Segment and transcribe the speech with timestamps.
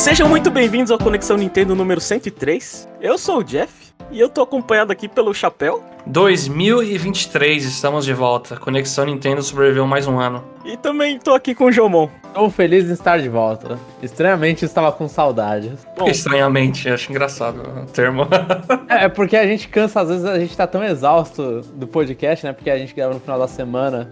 [0.00, 2.88] Sejam muito bem-vindos ao Conexão Nintendo número 103.
[3.02, 3.70] Eu sou o Jeff
[4.10, 8.56] e eu tô acompanhado aqui pelo Chapéu 2023, estamos de volta.
[8.56, 10.42] Conexão Nintendo sobreviveu mais um ano.
[10.64, 12.08] e também tô aqui com o Jomon.
[12.28, 13.78] Estou feliz em estar de volta.
[14.02, 15.86] Estranhamente estava com saudades.
[15.98, 18.26] Bom, Estranhamente, acho engraçado o termo.
[18.88, 22.46] É, é porque a gente cansa, às vezes a gente tá tão exausto do podcast,
[22.46, 22.54] né?
[22.54, 24.08] Porque a gente grava no final da semana.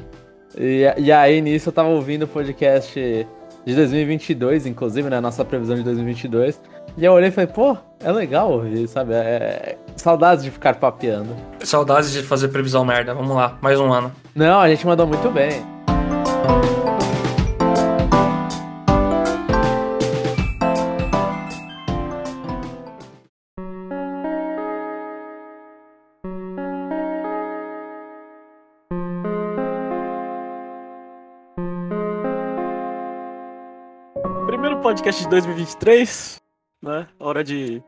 [0.55, 3.27] E, e aí nisso eu tava ouvindo o podcast
[3.68, 5.20] de 2022, inclusive, né?
[5.20, 6.58] Nossa previsão de 2022.
[6.96, 9.12] E eu olhei e falei, pô, é legal ouvir, sabe?
[9.12, 9.77] É...
[9.94, 11.36] Saudades de ficar papeando.
[11.60, 13.12] Saudades de fazer previsão merda.
[13.12, 14.10] Vamos lá, mais um ano.
[14.34, 15.62] Não, a gente mandou muito bem.
[35.09, 36.42] Podcast de 2023,
[36.83, 37.06] né?
[37.19, 37.83] Hora de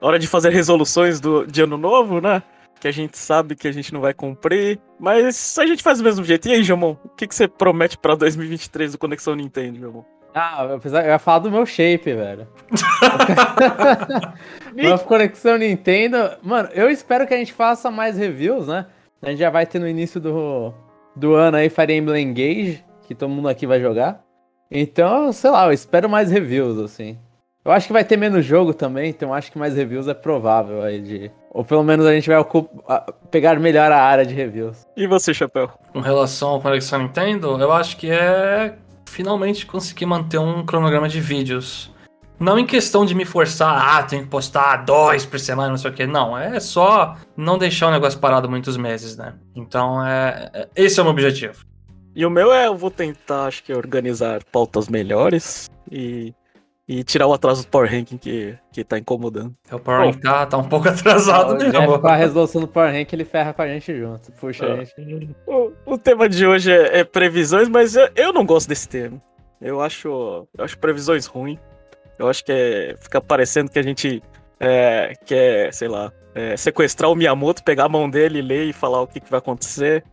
[0.00, 2.42] hora de fazer resoluções do, de ano novo, né?
[2.80, 6.04] Que a gente sabe que a gente não vai cumprir, mas a gente faz do
[6.04, 6.48] mesmo jeito.
[6.48, 10.02] E aí, Jomon, o que, que você promete pra 2023 do Conexão Nintendo, Jomon?
[10.34, 12.48] Ah, eu eu ia falar do meu shape, velho.
[14.74, 16.16] Uma conexão Nintendo.
[16.42, 18.86] Mano, eu espero que a gente faça mais reviews, né?
[19.20, 20.72] A gente já vai ter no início do,
[21.14, 24.24] do ano aí Fire Emblem Engage, que todo mundo aqui vai jogar.
[24.74, 27.18] Então, sei lá, eu espero mais reviews, assim.
[27.64, 30.82] Eu acho que vai ter menos jogo também, então acho que mais reviews é provável
[30.82, 31.30] aí de.
[31.50, 34.84] Ou pelo menos a gente vai ocup- a- pegar melhor a área de reviews.
[34.96, 35.68] E você, Chapéu?
[35.92, 38.74] Com relação ao Conexão Nintendo, eu acho que é
[39.06, 41.92] finalmente conseguir manter um cronograma de vídeos.
[42.40, 45.90] Não em questão de me forçar, ah, tenho que postar dois por semana, não sei
[45.90, 46.06] o que.
[46.06, 49.34] Não, é só não deixar o negócio parado muitos meses, né?
[49.54, 51.64] Então, é, é- esse é o meu objetivo.
[52.14, 56.34] E o meu é, eu vou tentar, acho que, organizar pautas melhores e,
[56.86, 59.54] e tirar o atraso do Power Ranking que, que tá incomodando.
[59.70, 61.98] O Power Rank tá, tá um pouco atrasado mesmo.
[61.98, 64.30] com a resolução do Power Rank, ele ferra com a gente junto.
[64.32, 65.36] Puxa a gente.
[65.46, 69.20] O, o tema de hoje é, é previsões, mas eu, eu não gosto desse tema.
[69.60, 70.08] Eu acho,
[70.58, 71.58] eu acho previsões ruim.
[72.18, 74.22] Eu acho que é, fica parecendo que a gente
[74.60, 79.00] é, quer, sei lá, é, sequestrar o Miyamoto, pegar a mão dele, ler e falar
[79.00, 80.04] o que, que vai acontecer.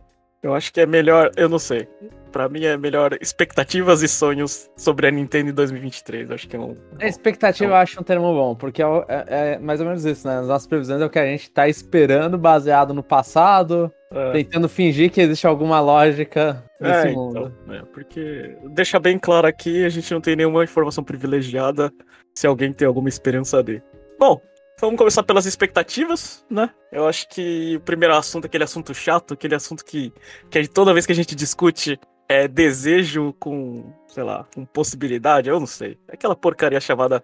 [0.42, 1.86] Eu acho que é melhor, eu não sei.
[2.32, 6.28] Pra mim é melhor expectativas e sonhos sobre a Nintendo em 2023.
[6.28, 6.74] Eu acho que é um.
[7.00, 9.24] A expectativa eu acho um termo bom, porque é, é-
[9.54, 10.38] é mais ou menos isso, né?
[10.38, 14.68] As nossas previsões é o que a gente tá esperando baseado no passado, É, tentando
[14.68, 17.52] fingir que existe alguma lógica nesse é, mundo.
[17.64, 21.92] então, é, porque deixa bem claro aqui, a gente não tem nenhuma informação privilegiada
[22.34, 23.82] se alguém tem alguma esperança de.
[24.18, 24.40] Bom,
[24.80, 26.70] vamos começar pelas expectativas, né?
[26.90, 30.12] Eu acho que o primeiro assunto, aquele assunto chato, aquele assunto que,
[30.50, 31.98] que toda vez que a gente discute
[32.28, 35.98] é desejo com, sei lá, com possibilidade, eu não sei.
[36.08, 37.22] Aquela porcaria chamada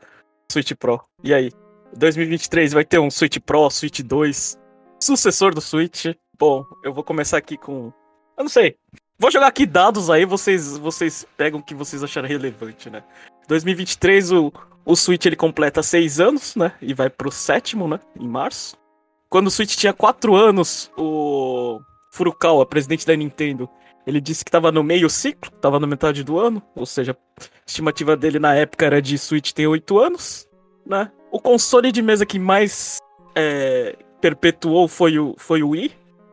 [0.50, 1.00] Switch Pro.
[1.22, 1.50] E aí?
[1.96, 4.58] 2023 vai ter um Switch Pro, Switch 2,
[5.00, 6.06] sucessor do Switch.
[6.38, 7.92] Bom, eu vou começar aqui com.
[8.36, 8.76] Eu não sei.
[9.18, 13.02] Vou jogar aqui dados aí, vocês, vocês pegam o que vocês acharem relevante, né?
[13.48, 14.52] 2023, o,
[14.84, 16.72] o Switch ele completa seis anos, né?
[16.82, 17.98] E vai pro sétimo, né?
[18.18, 18.76] Em março.
[19.30, 21.80] Quando o Switch tinha quatro anos, o
[22.12, 23.68] Furukawa, presidente da Nintendo,
[24.06, 27.44] ele disse que tava no meio ciclo, tava na metade do ano, ou seja, a
[27.66, 30.46] estimativa dele na época era de Switch ter oito anos,
[30.84, 31.10] né?
[31.32, 32.98] O console de mesa que mais
[33.34, 35.92] é, perpetuou foi o, foi o Wii.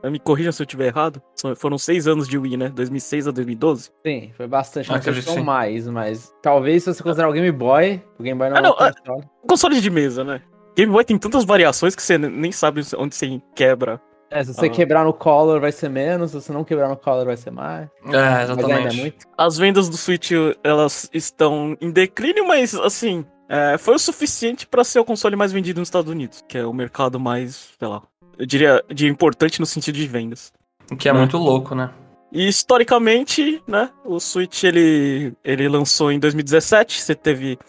[0.10, 1.22] Me corrija se eu estiver errado.
[1.56, 2.70] Foram seis anos de Wii, né?
[2.70, 3.92] 2006 a 2012.
[4.06, 4.90] Sim, foi bastante.
[4.92, 8.04] Ah, Não sei se acredito são mais, mas talvez se você considerar o Game Boy,
[8.20, 9.30] o Game Boy não Ah, é não, um console.
[9.48, 10.42] Console de mesa, né?
[10.76, 14.02] Game Boy tem tantas variações que você nem sabe onde você quebra.
[14.32, 14.70] É, se você Ah.
[14.70, 17.88] quebrar no Color vai ser menos, se você não quebrar no Color vai ser mais.
[18.12, 18.98] É, é exatamente.
[18.98, 19.26] muito.
[19.38, 20.32] As vendas do Switch,
[20.64, 25.52] elas estão em declínio, mas, assim, é, foi o suficiente pra ser o console mais
[25.52, 28.02] vendido nos Estados Unidos, que é o mercado mais, sei lá,
[28.38, 30.52] eu diria de importante no sentido de vendas.
[30.92, 31.92] O que é muito louco, né?
[32.32, 37.60] E historicamente, né, o Switch ele, ele lançou em 2017, você teve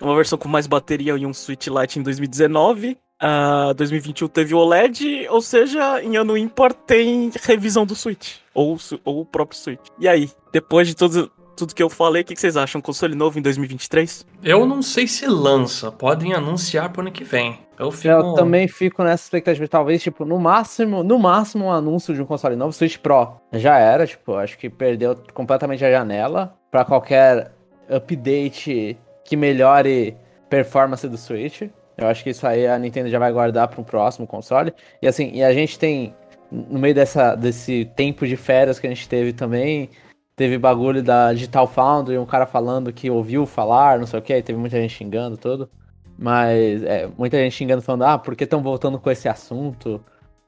[0.00, 2.96] uma versão com mais bateria e um Switch Lite em 2019.
[3.20, 8.78] Ah, 2021 teve o OLED, ou seja, em ano ímpar tem revisão do Switch, ou,
[9.04, 9.80] ou o próprio Switch.
[9.98, 12.80] E aí, depois de tudo, tudo que eu falei, o que que vocês acham?
[12.80, 14.26] Console novo em 2023?
[14.42, 17.58] Eu não sei se lança, podem anunciar pro ano que vem.
[17.78, 18.08] Eu fico.
[18.08, 22.26] Eu também fico nessa expectativa, talvez, tipo, no máximo, no máximo um anúncio de um
[22.26, 23.36] console novo, Switch Pro.
[23.52, 27.52] Já era, tipo, acho que perdeu completamente a janela pra qualquer
[27.88, 30.16] update que melhore
[30.48, 31.62] performance do Switch.
[31.96, 34.72] Eu acho que isso aí a Nintendo já vai guardar para um próximo console.
[35.00, 36.14] E assim, e a gente tem
[36.50, 39.90] no meio dessa, desse tempo de férias que a gente teve também,
[40.36, 44.42] teve bagulho da Digital Foundry, um cara falando que ouviu falar, não sei o que,
[44.42, 45.68] teve muita gente xingando tudo.
[46.18, 50.02] Mas, é, muita gente xingando falando, ah, por que estão voltando com esse assunto?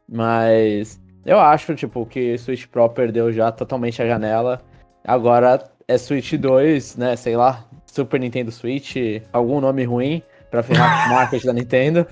[0.09, 4.62] Mas eu acho, tipo, que Switch Pro perdeu já totalmente a janela.
[5.05, 8.97] Agora é Switch 2, né, sei lá, Super Nintendo Switch,
[9.32, 12.06] algum nome ruim pra ferrar o marketing da Nintendo.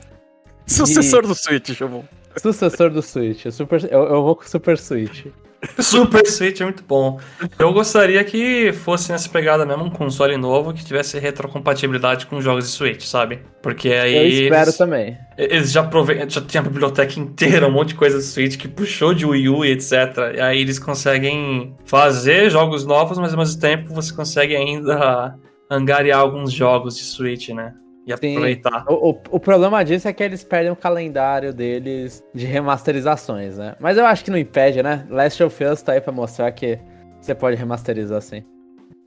[0.67, 1.29] Sucessor e...
[1.29, 2.05] do Switch, chamou.
[2.37, 3.47] Sucessor do Switch.
[3.50, 5.26] Super, eu, eu vou com Super Switch.
[5.81, 7.19] Super Switch é muito bom.
[7.58, 12.64] Eu gostaria que fosse nessa pegada mesmo, um console novo que tivesse retrocompatibilidade com jogos
[12.64, 13.41] de Switch, sabe?
[13.62, 14.14] Porque aí.
[14.14, 15.19] Eu espero eles, também.
[15.37, 18.69] Eles já aproveitam, já tem a biblioteca inteira, um monte de coisa do Switch que
[18.69, 19.93] puxou de Wii U e etc.
[20.37, 25.35] E aí eles conseguem fazer jogos novos, mas ao mesmo tempo você consegue ainda
[25.70, 27.73] angariar alguns jogos de Switch, né?
[28.06, 28.85] E aproveitar.
[28.88, 33.75] O, o, o, problema disso é que eles perdem o calendário deles de remasterizações, né?
[33.81, 35.05] Mas eu acho que não impede, né?
[35.11, 36.79] Last of Us tá aí pra mostrar que
[37.20, 38.44] você pode remasterizar assim.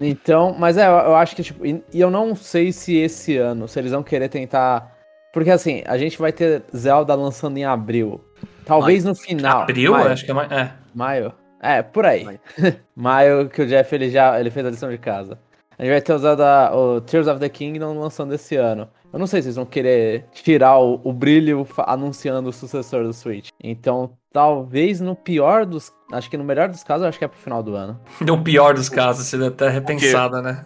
[0.01, 3.67] Então, mas é, eu, acho que, tipo, e, e eu não sei se esse ano,
[3.67, 4.97] se eles vão querer tentar.
[5.33, 8.21] Porque assim, a gente vai ter Zelda lançando em abril.
[8.65, 9.15] Talvez Maio.
[9.15, 9.61] no final.
[9.61, 9.91] Abril?
[9.93, 10.11] Maio.
[10.11, 10.53] Acho que é maio.
[10.53, 10.71] É.
[10.93, 11.33] Maio.
[11.61, 12.23] É, por aí.
[12.25, 12.39] Maio.
[12.95, 15.37] maio que o Jeff ele já ele fez a lição de casa.
[15.79, 18.89] A gente vai ter usado a, o Tears of the Kingdom lançando esse ano.
[19.13, 23.13] Eu não sei se eles vão querer tirar o, o brilho anunciando o sucessor do
[23.13, 23.47] Switch.
[23.63, 25.89] Então, talvez no pior dos.
[26.11, 27.97] Acho que no melhor dos casos, acho que é pro final do ano.
[28.19, 30.65] No pior dos casos, seria até repensada, né?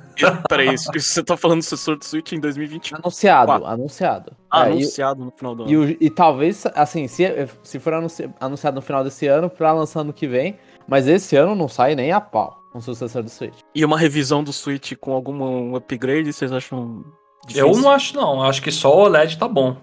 [0.50, 2.98] Peraí, isso, isso você tá falando do sucessor do Switch em 2021?
[2.98, 4.33] Anunciado, anunciado.
[4.50, 5.92] Ah, é, anunciado e, no final do ano.
[5.92, 7.24] E, e, talvez, assim, se,
[7.62, 10.57] se for anunciado no final desse ano, pra lançar ano que vem.
[10.88, 13.59] Mas esse ano não sai nem a pau um sucessor do Switch.
[13.74, 17.03] E uma revisão do Switch com algum upgrade, vocês acham
[17.45, 17.68] difícil?
[17.68, 19.77] Eu não acho não, acho que só o OLED tá bom.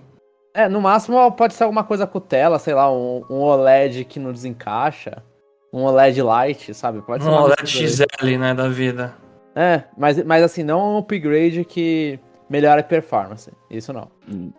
[0.52, 4.18] É, no máximo pode ser alguma coisa com tela, sei lá, um, um OLED que
[4.18, 5.22] não desencaixa,
[5.72, 7.00] um OLED Light, sabe?
[7.02, 9.14] Pode ser um OLED XL, né, da vida.
[9.54, 12.18] É, mas, mas assim, não um upgrade que
[12.48, 14.10] melhore a performance, isso não.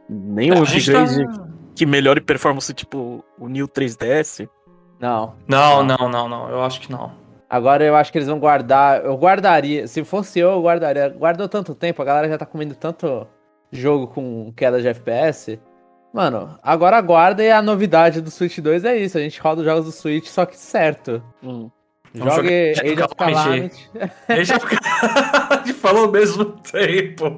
[0.09, 1.47] Nem um upgrade tá...
[1.75, 4.47] que melhore performance, tipo o New 3DS?
[5.01, 5.33] Não.
[5.47, 7.11] Não, não, não, não, eu acho que não.
[7.49, 9.03] Agora eu acho que eles vão guardar.
[9.03, 9.87] Eu guardaria.
[9.87, 11.09] Se fosse eu, eu guardaria.
[11.09, 13.27] Guardou tanto tempo, a galera já tá comendo tanto
[13.71, 15.59] jogo com queda de FPS.
[16.13, 19.17] Mano, agora guarda e a novidade do Switch 2 é isso.
[19.17, 21.23] A gente roda os jogos do Switch, só que certo.
[21.41, 21.69] Hum.
[22.13, 23.89] Jogue Age of Calamity.
[24.27, 25.73] Age of Calamity.
[25.73, 27.37] Falou ao mesmo tempo.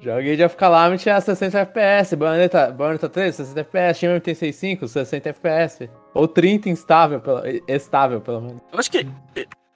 [0.00, 2.16] Jogue Age of Calamity a 60 FPS.
[2.16, 3.98] Bayonetta, Bayonetta 3, 60 FPS.
[3.98, 5.90] Shin 865, 60 FPS.
[6.14, 7.20] Ou 30 instável,
[7.66, 8.62] estável, pelo menos.
[8.72, 9.06] Eu acho que.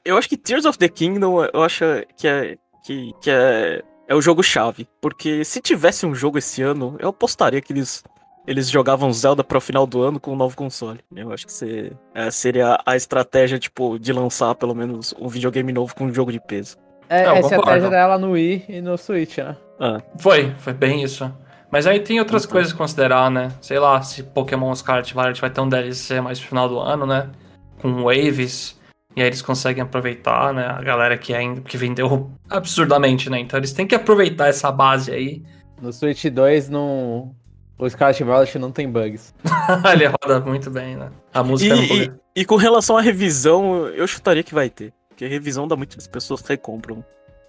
[0.04, 1.84] Eu acho que Tears of the Kingdom, eu acho
[2.16, 2.56] que é.
[2.82, 4.88] Que, que é, é o jogo-chave.
[5.00, 8.02] Porque se tivesse um jogo esse ano, eu apostaria que eles
[8.50, 10.99] eles jogavam Zelda para o final do ano com um novo console.
[11.14, 15.94] Eu acho que é, seria a estratégia, tipo, de lançar pelo menos um videogame novo
[15.94, 16.76] com um jogo de peso.
[17.08, 19.56] É, a estratégia dela no Wii e no Switch, né?
[19.79, 20.02] Ah.
[20.19, 21.32] Foi, foi bem isso.
[21.70, 22.52] Mas aí tem outras então.
[22.52, 23.52] coisas a considerar, né?
[23.61, 27.06] Sei lá, se Pokémon Scarlet Violet vai ter um DLC mais no final do ano,
[27.06, 27.31] né?
[27.81, 28.81] Com Waves.
[29.14, 30.67] E aí eles conseguem aproveitar, né?
[30.67, 33.38] A galera que ainda que vendeu absurdamente, né?
[33.38, 35.44] Então eles têm que aproveitar essa base aí.
[35.81, 37.35] No Switch 2 não,
[37.81, 39.35] o Scarlet Violet não tem bugs.
[39.93, 41.11] Ele roda muito bem, né?
[41.33, 44.93] A música e, não e, e com relação à revisão, eu chutaria que vai ter.
[45.09, 47.02] Porque revisão dá muitas pessoas recompram.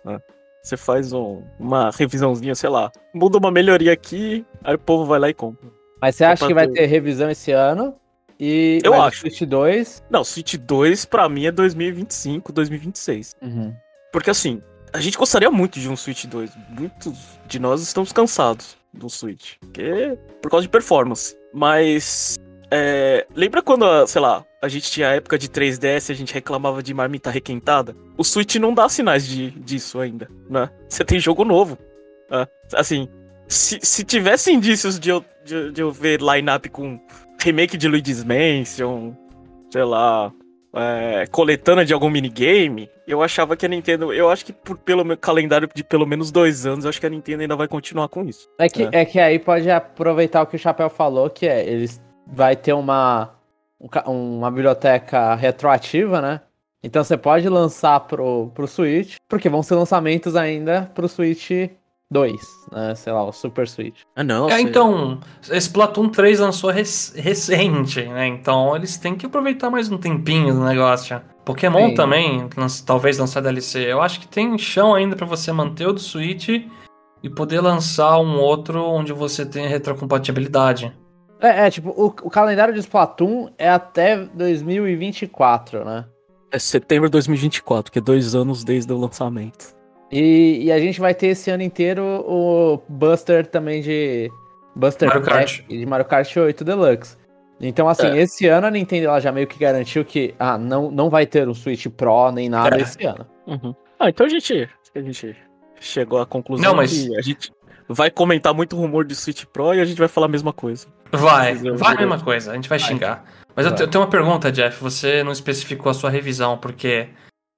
[0.06, 0.20] Né?
[0.64, 5.20] Você faz um, uma revisãozinha, sei lá, muda uma melhoria aqui, aí o povo vai
[5.20, 5.70] lá e compra.
[6.02, 7.96] Mas você acha que vai ter revisão esse ano?
[8.40, 9.20] E eu acho.
[9.20, 10.04] Switch 2?
[10.10, 13.36] Não, Switch 2 pra mim é 2025, 2026.
[13.42, 13.76] Uhum.
[14.12, 16.52] Porque assim, a gente gostaria muito de um Switch 2.
[16.70, 19.56] Muitos de nós estamos cansados do Switch.
[19.74, 21.36] Que por causa de performance.
[21.54, 22.38] Mas.
[22.74, 26.34] É, lembra quando, sei lá, a gente tinha a época de 3DS e a gente
[26.34, 27.94] reclamava de marmita requentada?
[28.18, 30.70] O Switch não dá sinais de, disso ainda, né?
[30.88, 31.78] Você tem jogo novo.
[32.30, 32.48] Né?
[32.74, 33.10] Assim,
[33.46, 36.98] se, se tivesse indícios de eu, de, de eu ver line-up com
[37.42, 39.14] remake de Luigi's Mansion,
[39.70, 40.32] sei lá,
[40.74, 44.14] é, coletânea de algum minigame, eu achava que a Nintendo.
[44.14, 47.06] Eu acho que por pelo meu calendário de pelo menos dois anos, eu acho que
[47.06, 48.50] a Nintendo ainda vai continuar com isso.
[48.58, 48.90] É que, é.
[48.92, 52.74] é que aí pode aproveitar o que o Chapéu falou, que é, eles vai ter
[52.74, 53.32] uma,
[54.06, 56.42] uma biblioteca retroativa, né?
[56.84, 61.52] Então você pode lançar pro, pro Switch, porque vão ser lançamentos ainda pro Switch
[62.12, 62.42] 2,
[62.74, 62.94] né?
[62.94, 64.02] Sei lá, o Super Switch.
[64.14, 64.50] Ah, não.
[64.50, 68.28] É, então, esse Splatoon 3 lançou rec recente, né?
[68.28, 71.22] Então eles têm que aproveitar mais um tempinho do negócio.
[71.46, 71.96] Pokémon Sim.
[71.96, 72.50] também,
[72.86, 73.92] talvez lançar DLC.
[73.92, 76.50] Eu acho que tem chão ainda para você manter o do Switch
[77.24, 80.94] e poder lançar um outro onde você tem retrocompatibilidade.
[81.40, 86.06] É, é tipo, o, o, calendário de Splatoon é até 2024, né?
[86.52, 89.81] É setembro de 2024, que é dois anos desde o lançamento.
[90.12, 94.30] E, e a gente vai ter esse ano inteiro o Buster também de.
[94.76, 95.62] Buster Mario Kart.
[95.68, 97.18] De Mario Kart 8 Deluxe.
[97.60, 98.18] Então, assim, É.
[98.22, 101.48] esse ano a Nintendo ela já meio que garantiu que ah, não, não vai ter
[101.48, 102.82] um Switch Pro nem nada É.
[102.82, 103.26] esse ano.
[103.46, 103.76] Uhum.
[104.00, 105.36] Ah, então a gente, a gente
[105.80, 107.52] chegou à conclusão Não, mas- que a gente
[107.88, 110.88] vai comentar muito rumor de Switch Pro e a gente vai falar a mesma coisa.
[111.12, 112.88] Vai, vai a mesma coisa, a gente vai Vai.
[112.88, 113.26] xingar.
[113.56, 114.82] Mas eu tenho uma pergunta, Jeff.
[114.82, 117.10] Você não especificou a sua revisão, porque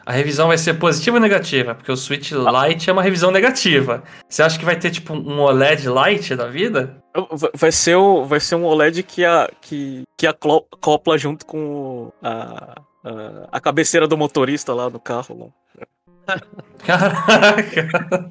[0.05, 1.75] a revisão vai ser positiva ou negativa?
[1.75, 4.03] Porque o Switch Lite é uma revisão negativa.
[4.27, 6.98] Você acha que vai ter, tipo, um OLED Lite da vida?
[7.53, 12.75] Vai- ser, o, vai ser um OLED que, a, que, que acopla junto com a,
[13.03, 15.53] a, a cabeceira do motorista lá no carro.
[16.27, 16.36] lá.
[16.86, 18.29] Caraca!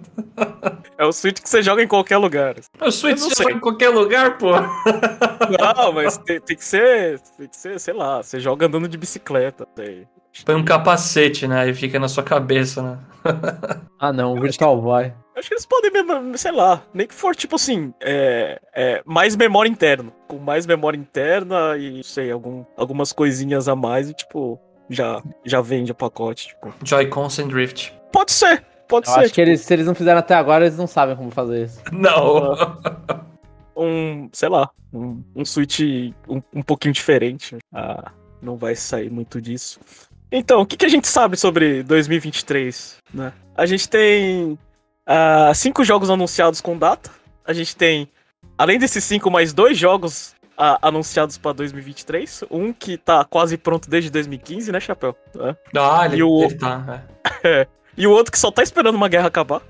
[0.99, 2.55] É o Switch que você joga em qualquer lugar.
[2.81, 3.45] O Switch sei.
[3.45, 4.52] vai em qualquer lugar, pô.
[4.52, 7.21] Não, mas tem, tem que ser.
[7.37, 9.67] Tem que ser, sei lá, você joga andando de bicicleta.
[9.76, 10.07] Sei.
[10.45, 11.69] Põe um capacete, né?
[11.69, 12.99] E fica na sua cabeça, né?
[13.99, 15.12] Ah, não, o Virtual Boy.
[15.37, 19.37] Acho que eles podem mesmo, sei lá, nem que for tipo assim, é, é, mais
[19.37, 20.12] memória interna.
[20.27, 24.61] Com mais memória interna e, sei, algum, algumas coisinhas a mais e, tipo,
[24.91, 26.49] já, já vende o pacote.
[26.49, 26.75] Tipo.
[26.83, 27.95] Joy-Con sem drift.
[28.12, 29.21] Pode ser, pode Eu ser.
[29.21, 31.81] acho que eles, se eles não fizeram até agora, eles não sabem como fazer isso.
[31.93, 32.57] Não!
[33.77, 35.79] um, sei lá, um, um Switch
[36.29, 37.57] um, um pouquinho diferente.
[37.73, 38.11] Ah,
[38.43, 39.79] não vai sair muito disso.
[40.33, 43.33] Então, o que, que a gente sabe sobre 2023, né?
[43.55, 44.59] A gente tem
[45.07, 47.11] ah, cinco jogos anunciados com data.
[47.45, 48.09] A gente tem,
[48.57, 52.45] além desses cinco, mais dois jogos ah, anunciados para 2023.
[52.51, 55.15] Um que tá quase pronto desde 2015, né, Chapéu?
[55.39, 55.55] É.
[55.79, 57.03] Ah, ele, E o- ele tá.
[57.45, 57.67] é.
[57.97, 59.61] E o outro que só tá esperando uma guerra acabar,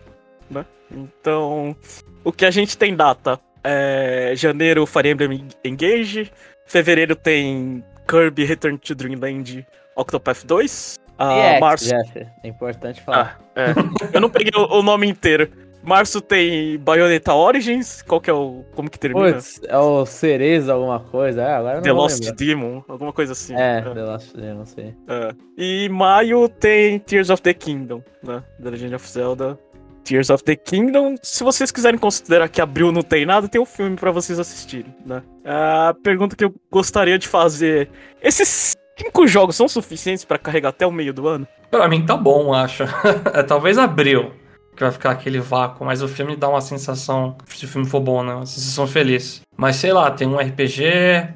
[0.49, 0.65] né?
[0.89, 1.75] Então,
[2.23, 6.31] o que a gente tem data é janeiro Fire Emblem Engage,
[6.67, 11.89] fevereiro tem Kirby Return to Dreamland Octopath 2, ah, março...
[11.89, 13.41] Jeff, é importante falar.
[13.55, 13.75] Ah, é.
[14.13, 15.49] Eu não peguei o, o nome inteiro.
[15.83, 18.65] Março tem Bayonetta Origins, qual que é o...
[18.75, 19.33] como que termina?
[19.33, 21.43] Putz, é o Cereza alguma coisa?
[21.43, 22.37] É, agora The Lost lembrar.
[22.37, 23.55] Demon, alguma coisa assim.
[23.55, 24.95] É, The Lost Demon, não sei.
[25.09, 25.35] É.
[25.59, 28.45] E maio tem Tears of the Kingdom, né?
[28.63, 29.59] The Legend of Zelda.
[30.05, 31.17] Tears of the Kingdom.
[31.21, 34.95] Se vocês quiserem considerar que abril não tem nada, tem um filme pra vocês assistirem,
[35.05, 35.23] né?
[35.45, 37.89] A pergunta que eu gostaria de fazer:
[38.21, 41.47] esses cinco jogos são suficientes pra carregar até o meio do ano?
[41.71, 42.85] Pra mim tá bom, acho.
[43.35, 44.33] É, talvez abril,
[44.77, 48.01] que vai ficar aquele vácuo, mas o filme dá uma sensação, se o filme for
[48.01, 48.35] bom, né?
[48.35, 49.41] Uma sensação feliz.
[49.57, 51.29] Mas sei lá, tem um RPG.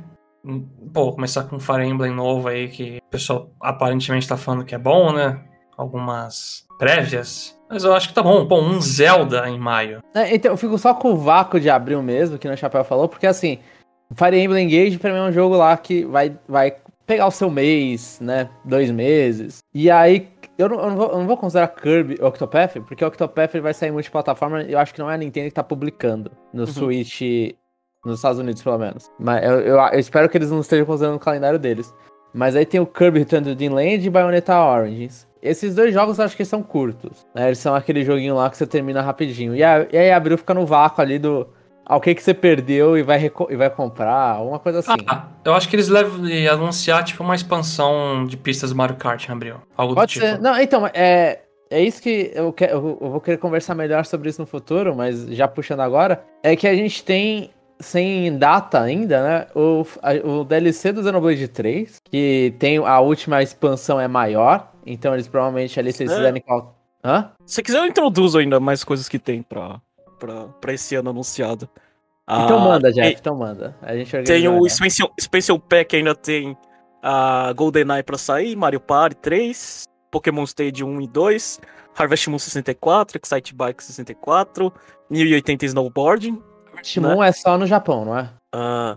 [0.45, 4.65] hum, Pô, começar com um Fire Emblem novo aí, que o pessoal aparentemente tá falando
[4.65, 5.39] que é bom, né?
[5.77, 7.55] Algumas prévias.
[7.69, 8.47] Mas eu acho que tá bom.
[8.47, 10.01] Pô, um Zelda em maio.
[10.15, 13.09] É, então, eu fico só com o vácuo de abril mesmo, que o Chapéu falou,
[13.09, 13.59] porque assim,
[14.15, 16.75] Fire Emblem Engage pra mim é um jogo lá que vai, vai
[17.07, 18.51] pegar o seu mês, né?
[18.65, 19.61] Dois meses.
[19.73, 23.09] E aí, eu não, eu não, vou, eu não vou considerar Kirby Octopath, porque o
[23.09, 25.63] Octopath ele vai sair multiplataforma e eu acho que não é a Nintendo que tá
[25.63, 27.21] publicando no Switch,
[28.05, 29.11] nos Estados Unidos pelo menos.
[29.19, 31.95] Mas eu, eu, espero que eles não estejam considerando o calendário deles.
[32.33, 35.27] Mas aí tem o Kirby Return to Dreamland e Bayonetta Origins.
[35.41, 37.27] Esses dois jogos eu acho que são curtos.
[37.35, 37.47] Né?
[37.47, 39.55] Eles são aquele joguinho lá que você termina rapidinho.
[39.55, 41.49] E, a, e aí abriu fica no vácuo ali do.
[41.89, 44.91] Ah, o que, que você perdeu e vai, e vai comprar, alguma coisa assim.
[45.07, 48.97] Ah, eu acho que eles levam e anunciar, tipo, uma expansão de pistas do Mario
[48.97, 49.57] Kart em abril.
[49.77, 50.31] Algo Pode do ser.
[50.33, 50.43] tipo.
[50.43, 54.41] Não, então, é, é isso que eu, que eu vou querer conversar melhor sobre isso
[54.41, 59.47] no futuro, mas já puxando agora, é que a gente tem, sem data ainda, né,
[59.55, 65.15] o, a- o DLC do Xenoblade 3, que tem a última expansão é maior, então
[65.15, 66.17] eles provavelmente ali, se eles É.
[66.17, 66.75] fizerem qual...
[67.05, 67.31] Hã?
[67.45, 69.81] Se quiser, eu introduzo ainda mais coisas que tem pra,
[70.19, 71.69] pra, pra esse ano anunciado.
[72.29, 73.77] Então Ah, manda, Jeff, então manda.
[73.81, 74.69] A gente Tem o.
[74.69, 76.57] Special, Special Pack, ainda tem
[77.03, 81.61] a GoldenEye pra sair, Mario Party 3, Pokémon Stadium 1 e 2,
[81.97, 84.73] Harvest Moon 64, Excite Bike 64,
[85.09, 86.43] 1080 Snowboarding.
[86.83, 88.29] Shimon é só no Japão, não é?
[88.53, 88.97] Ah,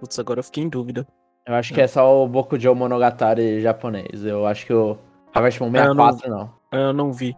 [0.00, 1.06] putz, agora eu fiquei em dúvida.
[1.46, 4.24] Eu acho que é só o Bokujo Monogatari japonês.
[4.24, 4.96] Eu acho que o
[5.34, 6.50] Harvest Moon É, eu não- 64 não.
[6.72, 7.36] Eu não vi.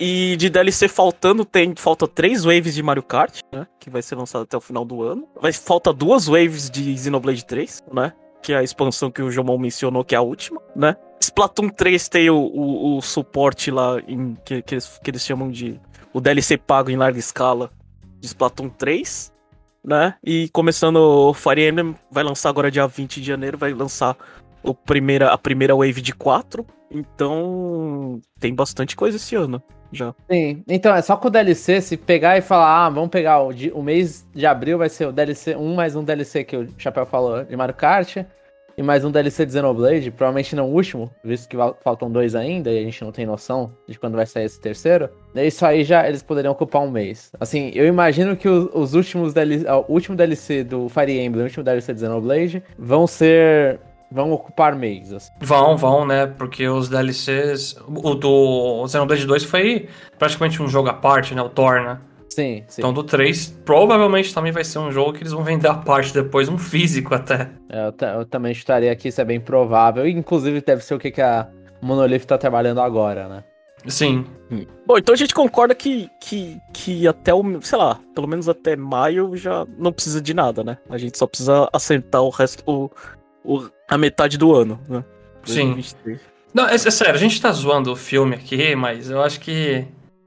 [0.00, 3.66] E de DLC faltando, tem falta três waves de Mario Kart, né?
[3.80, 5.28] Que vai ser lançado até o final do ano.
[5.40, 8.12] Vai, falta duas waves de Xenoblade 3, né?
[8.40, 10.96] Que é a expansão que o Jomon mencionou, que é a última, né?
[11.20, 15.50] Splatoon 3 tem o, o, o suporte lá em, que, que, eles, que eles chamam
[15.50, 15.80] de
[16.12, 17.70] o DLC pago em larga escala
[18.20, 19.32] de Splatoon 3,
[19.84, 20.14] né?
[20.24, 24.16] E começando o Fire Emblem, vai lançar agora dia 20 de janeiro, vai lançar
[24.62, 26.66] o primeira, a primeira wave de 4.
[26.90, 29.62] Então, tem bastante coisa esse ano
[29.92, 30.14] já.
[30.30, 33.52] Sim, então é só com o DLC, se pegar e falar, ah, vamos pegar o,
[33.52, 36.68] de- o mês de abril vai ser o DLC, um mais um DLC que o
[36.76, 38.16] Chapéu falou de Mario Kart.
[38.76, 42.70] e mais um DLC de Xenoblade, provavelmente não o último, visto que faltam dois ainda
[42.70, 45.08] e a gente não tem noção de quando vai sair esse terceiro.
[45.34, 47.32] Isso aí já eles poderiam ocupar um mês.
[47.40, 51.46] Assim, eu imagino que os, os últimos DLC, o último DLC do Fire Emblem, o
[51.46, 55.12] último DLC de Xenoblade, vão ser vão ocupar mês.
[55.12, 55.30] Assim.
[55.40, 56.26] Vão, vão, né?
[56.26, 57.76] Porque os DLCs.
[57.86, 59.88] O do Xenoblade 2 foi
[60.18, 61.42] praticamente um jogo à parte, né?
[61.42, 62.02] O Torna.
[62.28, 62.80] Sim, sim.
[62.80, 66.12] Então do 3 provavelmente também vai ser um jogo que eles vão vender a parte
[66.12, 67.50] depois, um físico até.
[67.68, 70.06] É, eu, eu, também estaria aqui, isso é bem provável.
[70.06, 71.48] Inclusive deve ser o que, que a
[71.82, 73.44] Monolith tá trabalhando agora, né?
[73.86, 74.26] Sim.
[74.50, 74.66] Hum.
[74.86, 78.76] Bom, então a gente concorda que, que, que até o, sei lá, pelo menos até
[78.76, 80.78] maio já não precisa de nada, né?
[80.90, 82.90] A gente só precisa acertar o resto, o,
[83.44, 85.04] o, a metade do ano, né?
[85.44, 85.82] Sim.
[86.52, 89.86] Não, é, é, sério, a gente tá zoando o filme aqui, mas eu acho que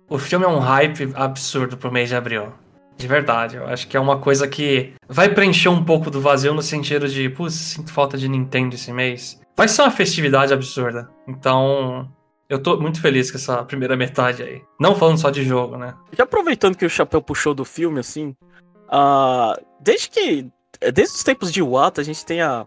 [0.09, 2.53] o filme é um hype absurdo pro mês de abril.
[2.97, 6.53] De verdade, eu acho que é uma coisa que vai preencher um pouco do vazio
[6.53, 9.41] no sentido de, putz, sinto falta de Nintendo esse mês.
[9.57, 11.09] Vai ser uma festividade absurda.
[11.27, 12.07] Então,
[12.47, 14.61] eu tô muito feliz com essa primeira metade aí.
[14.79, 15.95] Não falando só de jogo, né?
[16.15, 18.35] Já aproveitando que o Chapéu puxou do filme, assim,
[18.87, 20.47] uh, desde que.
[20.93, 22.65] Desde os tempos de Wata, a gente tem a,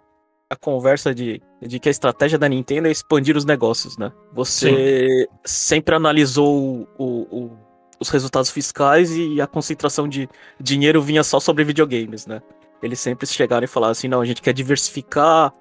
[0.54, 4.10] a conversa de, de que a estratégia da Nintendo é expandir os negócios, né?
[4.32, 5.36] Você Sim.
[5.44, 7.58] sempre analisou o, o,
[8.00, 10.28] os resultados fiscais e a concentração de
[10.60, 12.40] dinheiro vinha só sobre videogames, né?
[12.82, 15.52] Eles sempre chegaram e falaram assim, não, a gente quer diversificar,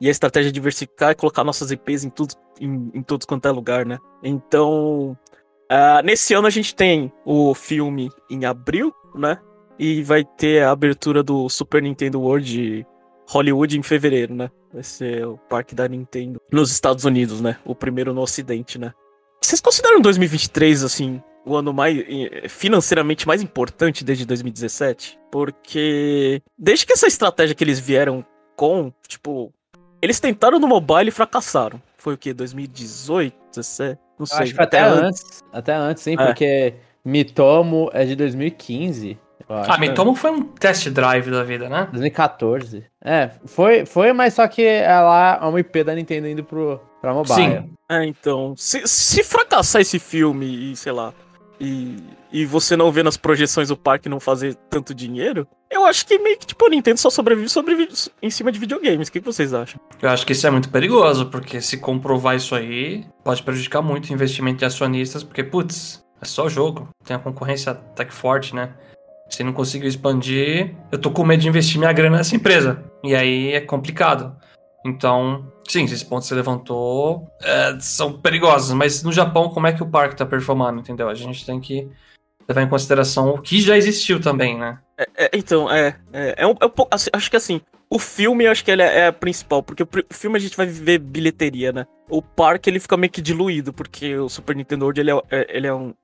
[0.00, 3.46] e a estratégia é diversificar é colocar nossas IPs em tudo, em, em todos quanto
[3.46, 3.98] é lugar, né?
[4.22, 5.16] Então,
[5.70, 9.38] uh, nesse ano a gente tem o filme em abril, né?
[9.78, 12.86] E vai ter a abertura do Super Nintendo World
[13.30, 14.50] Hollywood em fevereiro, né?
[14.72, 17.56] Vai ser o parque da Nintendo nos Estados Unidos, né?
[17.64, 18.92] O primeiro no Ocidente, né?
[19.40, 21.96] Vocês consideram 2023, assim, o ano mais
[22.48, 25.18] financeiramente mais importante desde 2017?
[25.30, 29.52] Porque desde que essa estratégia que eles vieram com, tipo,
[30.02, 31.80] eles tentaram no mobile e fracassaram.
[31.96, 32.34] Foi o que?
[32.34, 34.00] 2018, 17?
[34.18, 34.38] Não sei.
[34.38, 35.44] Acho que até, até antes.
[35.52, 36.26] Até antes, sim, é.
[36.26, 39.18] porque Mitomo é de 2015.
[39.50, 41.88] Ah, Mitomo foi um test drive da vida, né?
[41.90, 42.84] 2014.
[43.04, 47.12] É, foi, foi mas só que ela é uma IP da Nintendo indo pro, pra
[47.12, 47.34] mobile.
[47.34, 47.70] Sim.
[47.90, 48.54] É, então.
[48.56, 51.12] Se, se fracassar esse filme e, sei lá,
[51.60, 51.96] e,
[52.32, 56.18] e você não vê nas projeções o parque não fazer tanto dinheiro, eu acho que
[56.18, 57.88] meio que tipo a Nintendo só sobrevive sobre,
[58.22, 59.08] em cima de videogames.
[59.08, 59.80] O que, que vocês acham?
[60.00, 64.08] Eu acho que isso é muito perigoso, porque se comprovar isso aí, pode prejudicar muito
[64.08, 66.88] o investimento de acionistas, porque, putz, é só jogo.
[67.04, 68.74] Tem a concorrência até que forte, né?
[69.30, 72.82] Se não conseguiu expandir, eu tô com medo de investir minha grana nessa empresa.
[73.02, 74.36] E aí é complicado.
[74.84, 78.72] Então, sim, esses pontos que você levantou é, são perigosos.
[78.72, 81.08] Mas no Japão, como é que o parque tá performando, entendeu?
[81.08, 81.88] A gente tem que
[82.48, 84.78] levar em consideração o que já existiu também, né?
[84.98, 85.96] É, é, então, é.
[86.12, 86.86] É, é um, é um.
[86.90, 89.82] Assim, acho que assim, o filme eu acho que ele é, é a principal, porque
[89.82, 91.86] o, filme a gente vai ver bilheteria, né?
[92.08, 95.66] O parque ele fica meio que diluído, porque o Super Nintendo World ele é ele
[95.66, 95.94] é um.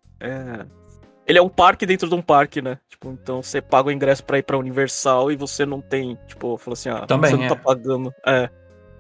[1.26, 2.78] É, ele é um parque dentro de um parque, né?
[2.88, 6.56] Tipo, então você paga o ingresso pra ir pra Universal e você não tem, tipo,
[6.56, 7.48] falou assim, ah, Também, você não é.
[7.48, 8.12] tá pagando.
[8.26, 8.48] É.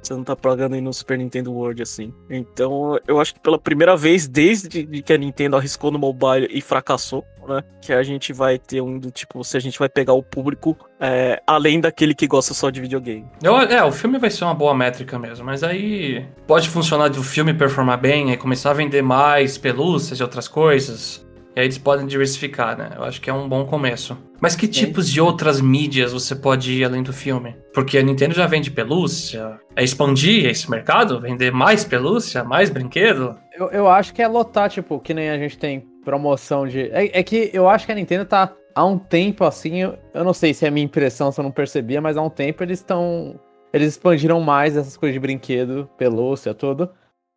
[0.06, 2.14] Você não tá pagando aí no Super Nintendo World, assim.
[2.30, 6.60] Então, eu acho que pela primeira vez, desde que a Nintendo arriscou no mobile e
[6.60, 7.60] fracassou, né?
[7.82, 10.76] Que a gente vai ter um do tipo, se a gente vai pegar o público
[11.00, 13.26] é, além daquele que gosta só de videogame.
[13.42, 17.18] Eu, é, o filme vai ser uma boa métrica mesmo, mas aí pode funcionar de
[17.18, 21.25] o filme performar bem, aí começar a vender mais pelúcias e outras coisas.
[21.56, 22.90] E aí eles podem diversificar, né?
[22.94, 24.14] Eu acho que é um bom começo.
[24.38, 27.56] Mas que tipos de outras mídias você pode ir além do filme?
[27.72, 29.58] Porque a Nintendo já vende pelúcia.
[29.74, 31.18] É expandir esse mercado?
[31.18, 32.44] Vender mais pelúcia?
[32.44, 33.38] Mais brinquedo?
[33.58, 36.90] Eu, eu acho que é lotar, tipo, que nem a gente tem promoção de.
[36.90, 39.80] É, é que eu acho que a Nintendo tá há um tempo assim.
[39.80, 42.28] Eu, eu não sei se é minha impressão, se eu não percebia, mas há um
[42.28, 43.40] tempo eles estão.
[43.72, 46.90] Eles expandiram mais essas coisas de brinquedo, pelúcia, tudo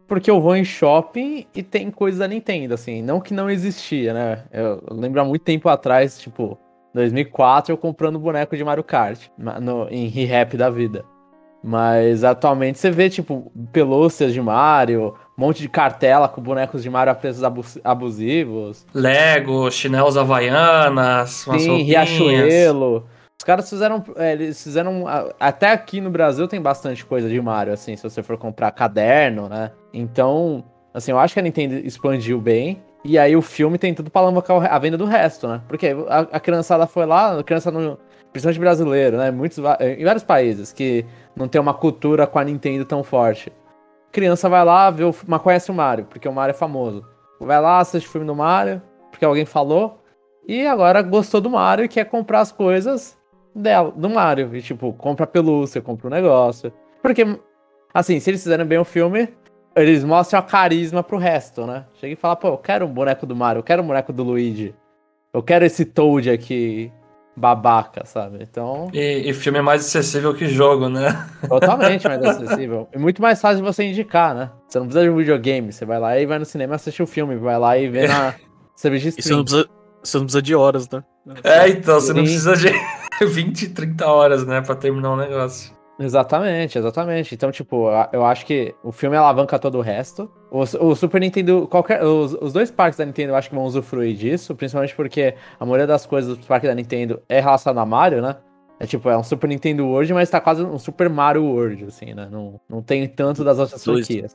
[0.10, 4.14] porque eu vou em shopping e tem coisa da Nintendo, assim, não que não existia,
[4.14, 4.44] né?
[4.52, 6.58] Eu, lembro há muito tempo atrás, tipo,
[6.94, 11.06] 2004, eu comprando boneco de Mario Kart no, em Re-Rap da vida.
[11.64, 16.90] Mas atualmente você vê, tipo, pelúcias de Mario, um monte de cartela com bonecos de
[16.90, 17.44] Mario a preços
[17.84, 18.86] abusivos.
[18.94, 23.06] Lego, chinelos havaianas, Sim, Riachuelo.
[23.40, 24.04] Os caras fizeram.
[24.18, 25.06] É, eles fizeram.
[25.40, 29.48] Até aqui no Brasil tem bastante coisa de Mario, assim, se você for comprar caderno,
[29.48, 29.72] né?
[29.94, 32.84] Então, assim, eu acho que a Nintendo expandiu bem.
[33.04, 35.62] E aí o filme tem tudo pra alavancar a venda do resto, né?
[35.70, 37.98] Porque a, a criançada foi lá, a criança não.
[38.34, 39.32] Principalmente brasileiro, né?
[39.32, 43.52] Muitos, em vários países que não tem uma cultura com a Nintendo tão forte.
[44.10, 47.04] A criança vai lá, vê o, mas conhece o Mario, porque o Mario é famoso.
[47.40, 50.04] Vai lá, assiste o filme do Mario, porque alguém falou.
[50.46, 53.19] E agora gostou do Mario e quer comprar as coisas
[53.56, 54.56] dela, do Mario.
[54.56, 56.72] E, tipo, compra pelúcia, compra um negócio.
[57.02, 57.26] Porque,
[57.94, 59.30] assim, se eles fizerem bem o filme,
[59.76, 61.86] eles mostram a carisma pro resto, né?
[61.96, 64.24] Chega e fala, pô, eu quero um boneco do Mario, eu quero um boneco do
[64.24, 64.74] Luigi.
[65.34, 66.92] Eu quero esse Toad aqui,
[67.36, 68.40] babaca, sabe?
[68.42, 68.90] Então.
[68.94, 71.28] E, e filme é mais acessível que jogo, né?
[71.48, 72.88] Totalmente mais acessível.
[72.94, 74.52] E muito mais fácil de você indicar, né?
[74.68, 75.72] Você não precisa de um videogame.
[75.72, 77.36] Você vai lá e vai no cinema assistir o filme.
[77.38, 78.34] Vai lá e vê na
[78.76, 79.70] cerveja E você não, precisa,
[80.04, 81.04] você não precisa de horas, né?
[81.44, 82.70] É, então, você não precisa de
[83.26, 85.78] 20, 30 horas, né, pra terminar o negócio.
[86.00, 87.36] Exatamente, exatamente.
[87.36, 90.32] Então, tipo, eu acho que o filme alavanca todo o resto.
[90.50, 93.66] O, o Super Nintendo, qualquer, os, os dois parques da Nintendo eu acho que vão
[93.66, 97.86] usufruir disso, principalmente porque a maioria das coisas dos parques da Nintendo é relacionada a
[97.86, 98.38] Mario, né?
[98.80, 102.14] É tipo, é um Super Nintendo World, mas tá quase um Super Mario World, assim,
[102.14, 102.30] né?
[102.32, 104.08] Não, não tem tanto das outras Dois.
[104.08, 104.34] franquias.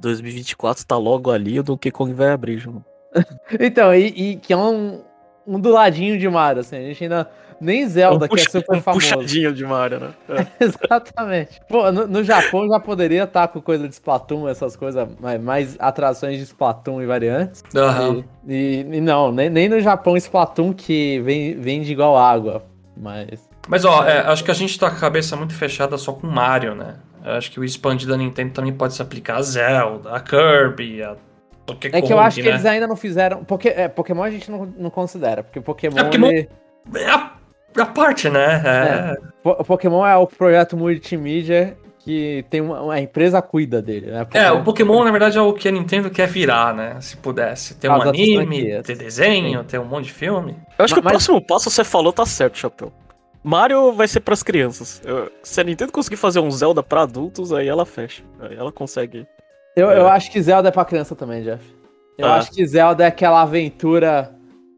[0.00, 2.84] 2024 tá logo ali, o Donkey Kong vai abrir, João.
[3.60, 5.00] Então, e, e que é um,
[5.46, 7.30] um do ladinho de Mario, assim, a gente ainda.
[7.60, 9.08] Nem Zelda, um que é super um famoso.
[9.14, 10.08] puxadinho de Mario, né?
[10.28, 10.46] É.
[10.64, 11.60] Exatamente.
[11.68, 15.76] Pô, no, no Japão já poderia estar com coisa de Splatoon, essas coisas, mais, mais
[15.78, 17.62] atrações de Splatoon e variantes.
[17.74, 18.24] Aham.
[18.46, 22.64] E, e- e não, nem, nem no Japão Splatoon que vem, vende igual água.
[22.96, 23.48] Mas.
[23.68, 26.26] Mas ó, é, acho que a gente tá com a cabeça muito fechada só com
[26.26, 26.96] Mario, né?
[27.24, 31.02] Eu acho que o expandido da Nintendo também pode se aplicar a Zelda, a Kirby,
[31.02, 31.16] a
[31.92, 32.50] É que eu acho que né?
[32.50, 33.44] eles ainda não fizeram.
[33.44, 35.98] Porque, é, Pokémon a gente não, não considera, porque Pokémon.
[35.98, 36.48] É, Pokémon- ele-
[36.94, 37.32] É a,
[37.78, 38.62] a parte, né?
[38.64, 39.16] É.
[39.42, 44.26] Po- Pokémon é o projeto multimídia que tem uma, uma empresa cuida dele, né?
[44.34, 46.98] É, o Pokémon, na verdade, é o que a Nintendo quer virar, né?
[47.00, 47.74] Se pudesse.
[47.76, 50.54] Ter um anime, ter desenho, ter um monte de filme.
[50.78, 52.92] Eu acho que Mas- o próximo passo você falou tá certo, Chapéu.
[53.42, 55.00] Mario vai ser pras crianças.
[55.04, 58.22] Eu- se a Nintendo conseguir fazer um Zelda pra adultos, aí ela fecha.
[58.40, 59.26] Aí ela consegue.
[59.76, 60.10] Eu, eu É.
[60.10, 61.64] acho que Zelda é pra criança também, Jeff.
[62.16, 62.36] Eu Ah.
[62.36, 64.30] acho que Zelda é aquela aventura.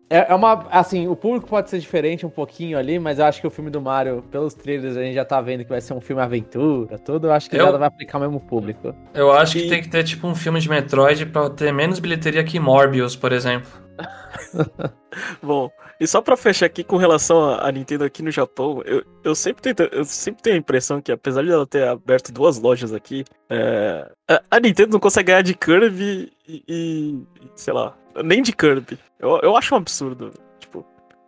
[0.08, 0.66] É, é uma.
[0.70, 3.70] Assim, o público pode ser diferente um pouquinho ali, mas eu acho que o filme
[3.70, 6.96] do Mario, pelos trailers, a gente já tá vendo que vai ser um filme aventura,
[6.98, 7.26] tudo.
[7.26, 8.94] Eu acho que Eu- Zelda vai aplicar o mesmo público.
[9.12, 11.98] Eu acho que E- tem que ter, tipo, um filme de Metroid pra ter menos
[11.98, 13.68] bilheteria que Morbius, por exemplo.
[15.42, 19.34] Bom, e só pra fechar aqui com relação à Nintendo aqui no Japão, eu, eu,
[19.34, 22.92] sempre tenho, eu sempre tenho a impressão que, apesar de ela ter aberto duas lojas
[22.92, 27.22] aqui, é, a, a Nintendo não consegue ganhar de Kirby e, e-
[27.54, 28.98] sei lá, nem de Kirby.
[29.18, 30.30] Eu, eu acho um absurdo.
[30.58, 30.84] Tipo,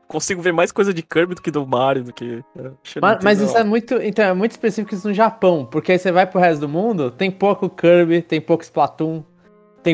[0.07, 2.43] consigo ver mais coisa de Kirby do que do Mario, do que.
[2.59, 3.95] é, Mas, mas isso é muito.
[3.95, 7.11] Então, é muito específico isso no Japão, porque aí você vai pro resto do mundo,
[7.11, 9.23] tem pouco Kirby, tem pouco Splatoon,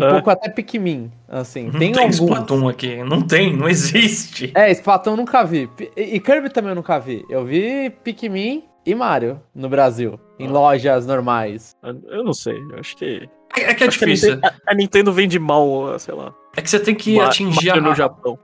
[0.00, 0.11] tem É.
[0.12, 1.11] pouco até Pikmin.
[1.28, 2.18] Assim, Não tem, tem, alguns.
[2.20, 2.96] Splatoon aqui.
[3.04, 4.52] Não tem, não existe.
[4.54, 5.68] É, Splatoon eu nunca vi.
[5.96, 7.24] E Kirby também eu nunca vi.
[7.28, 10.50] Eu vi Pikmin e Mario no Brasil, em Ah.
[10.50, 11.74] lojas normais.
[12.09, 13.28] Eu não sei, eu acho que.
[13.57, 14.35] É, é que é acho que a difícil.
[14.35, 16.35] Nintendo, a, a Nintendo vende mal, sei lá.
[16.57, 17.88] É que você tem que atingir Mario a...
[17.88, 18.38] no Japão.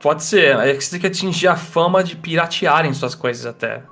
[0.00, 0.56] Pode ser.
[0.58, 3.82] É que você tem que atingir a fama de piratearem suas coisas até.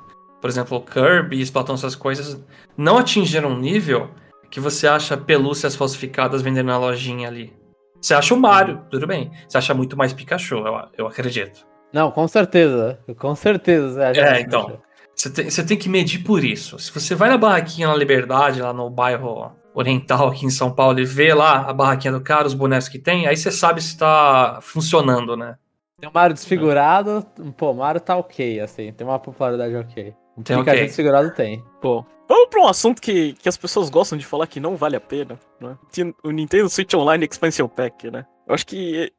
[0.41, 2.43] Por exemplo, Kirby e Splatoon, essas coisas
[2.77, 4.11] não atingiram um nível
[4.53, 7.53] que você acha pelúcias falsificadas vendendo na lojinha ali.
[8.01, 9.31] Você acha o Mario, tudo bem.
[9.49, 11.67] Você acha muito mais Pikachu, eu, eu acredito.
[11.93, 12.99] Não, com certeza.
[13.19, 13.95] Com certeza.
[13.95, 14.79] você acha É, que- então.
[15.15, 16.79] Você tem, você tem que medir por isso.
[16.79, 21.01] Se você vai na barraquinha na Liberdade, lá no bairro oriental aqui em São Paulo,
[21.01, 23.97] e vê lá a barraquinha do cara, os bonecos que tem, aí você sabe se
[23.97, 25.57] tá funcionando, né?
[26.01, 27.25] Tem o Mario desfigurado,
[27.57, 30.15] pô, o Mario tá ok, assim, tem uma popularidade ok.
[30.37, 30.87] O Tem Pikachu ok.
[30.87, 31.63] desfigurado tem.
[31.83, 34.97] Bom, vamos pra um assunto que, que as pessoas gostam de falar que não vale
[34.97, 35.77] a pena, né?
[36.25, 38.27] O Nintendo Switch Online Expansion Pack, né?
[38.47, 39.13] Eu acho que.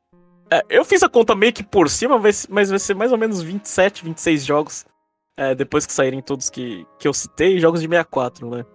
[0.50, 3.42] é, eu fiz a conta meio que por cima, mas vai ser mais ou menos
[3.42, 4.86] 27, 26 jogos
[5.38, 8.66] é, depois que saírem todos que, que eu citei, jogos de 64, né?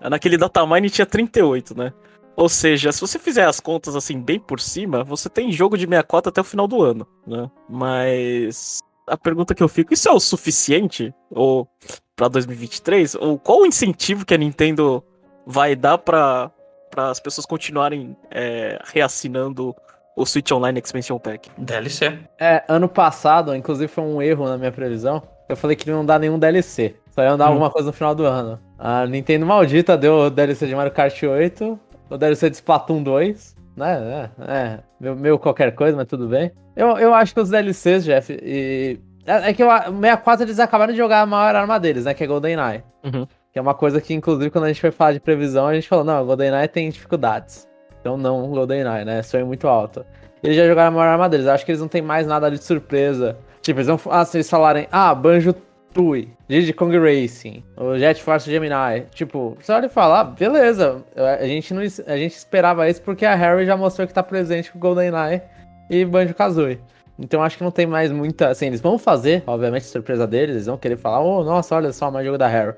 [0.00, 1.92] Naquele datamine tinha 38, né?
[2.36, 5.84] Ou seja, se você fizer as contas assim bem por cima, você tem jogo de
[5.84, 7.50] 64 até o final do ano, né?
[7.68, 11.68] Mas a pergunta que eu fico, isso é o suficiente ou
[12.16, 13.14] para 2023?
[13.16, 15.02] Ou qual o incentivo que a Nintendo
[15.46, 16.50] vai dar para
[16.96, 19.74] as pessoas continuarem é, reassinando
[20.16, 21.50] o Switch Online Expansion Pack?
[21.56, 22.18] DLC.
[22.38, 26.18] É, ano passado, inclusive foi um erro na minha previsão, eu falei que não dá
[26.18, 27.48] nenhum DLC, só ia dar Hum.
[27.48, 28.60] alguma coisa no final do ano.
[28.78, 33.56] A Nintendo maldita deu o DLC de Mario Kart 8, o DLC de Splatoon 2,
[33.76, 36.52] né, é, é, meu, meu qualquer coisa, mas tudo bem.
[36.80, 38.98] Eu, eu acho que os DLCs, Jeff, e...
[39.26, 42.24] É, é que o 64 eles acabaram de jogar a maior arma deles, né, que
[42.24, 42.82] é GoldenEye.
[43.04, 43.26] Uhum.
[43.52, 45.86] Que é uma coisa que, inclusive, quando a gente foi falar de previsão, a gente
[45.86, 47.68] falou, não, o GoldenEye tem dificuldades.
[48.00, 49.22] Então não, o GoldenEye, né?
[49.22, 50.06] Sonho muito alto.
[50.42, 51.44] Eles já jogaram a maior arma deles.
[51.44, 53.36] Eu acho que eles não tem mais nada ali de surpresa.
[53.60, 54.00] Tipo, eles vão.
[54.10, 55.54] Ah, se eles falarem, ah, Banjo
[55.92, 59.02] Tui, Diddy Kong Racing, o Jet Force Gemini.
[59.10, 61.04] Tipo, você olha e fala, ah, beleza.
[61.14, 64.72] A gente, não, a gente esperava isso porque a Harry já mostrou que tá presente
[64.72, 65.42] com o GoldenEye
[65.90, 66.80] e Banjo Kazooie.
[67.18, 68.48] Então acho que não tem mais muita.
[68.48, 70.54] Assim, eles vão fazer, obviamente, surpresa deles.
[70.54, 72.74] Eles vão querer falar, oh, nossa, olha só, mais jogo da Harry.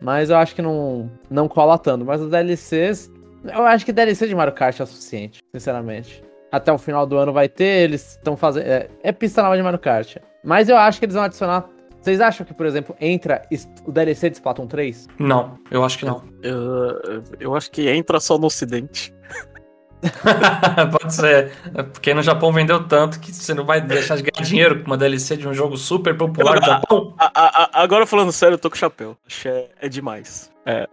[0.00, 2.04] mas eu acho que não, não cola tanto.
[2.04, 3.10] Mas os DLCs,
[3.44, 6.24] eu acho que DLC de Mario Kart é o suficiente, sinceramente.
[6.50, 8.66] Até o final do ano vai ter, eles estão fazendo.
[8.66, 10.16] É, é pista nova de Mario Kart.
[10.42, 11.68] Mas eu acho que eles vão adicionar.
[12.00, 13.42] Vocês acham que, por exemplo, entra
[13.84, 15.08] o DLC de Splatoon 3?
[15.18, 16.22] Não, eu acho que não.
[16.40, 19.12] Eu, eu acho que entra só no ocidente.
[21.00, 21.52] Pode ser.
[21.74, 24.86] É Porque no Japão vendeu tanto que você não vai deixar de ganhar dinheiro com
[24.86, 27.14] uma DLC de um jogo super popular do Japão.
[27.18, 29.16] A- a- a- agora falando sério, eu tô com chapéu.
[29.26, 30.50] Acho é, é demais.
[30.64, 30.86] É.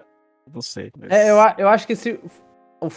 [0.54, 0.92] Não sei.
[1.00, 2.20] mas- É, eu, eu acho que se.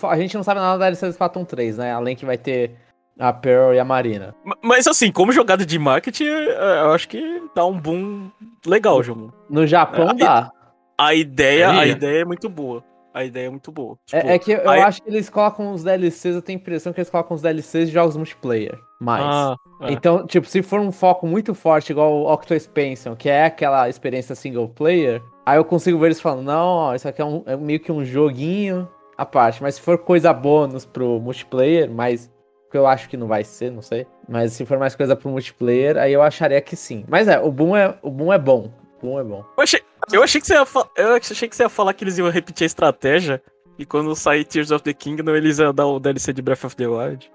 [0.08, 1.92] A gente não sabe nada da DLC do Splatoon 3, né?
[1.92, 2.72] Além que vai ter
[3.18, 4.34] a Pearl e a Marina.
[4.44, 8.30] Ma- Mas assim, como jogada de marketing, é, eu acho que dá um boom
[8.66, 9.32] legal, João.
[9.48, 10.50] No Japão É, dá.
[10.98, 12.82] A ideia, a ideia é muito boa.
[13.16, 13.96] A ideia é muito boa.
[14.04, 16.60] Tipo, É, é que eu aí- acho que eles colocam os DLCs, eu tenho a
[16.60, 18.78] impressão que eles colocam os DLCs de jogos multiplayer.
[19.00, 19.24] Mais.
[19.24, 19.92] Ah, é.
[19.92, 23.88] Então, tipo, se for um foco muito forte, igual o Octo Expansion, que é aquela
[23.88, 27.42] experiência single player, aí eu consigo ver eles falando, não, ó, isso aqui é, um-
[27.46, 29.62] é meio que um joguinho à parte.
[29.62, 32.30] Mas se for coisa bônus pro multiplayer, mas
[32.70, 34.06] que eu acho que não vai ser, não sei.
[34.28, 37.02] Mas se for mais coisa pro multiplayer, aí eu acharia que sim.
[37.08, 38.70] Mas é, o boom é, o boom é bom.
[39.02, 39.42] O boom é bom.
[39.56, 39.80] Eu achei,
[40.12, 42.28] eu achei que você ia fa- eu achei que você ia falar que eles iam
[42.30, 43.42] repetir a estratégia
[43.78, 46.76] e quando sair Tears of the Kingdom eles iam dar o DLC de Breath of
[46.76, 47.30] the Wild.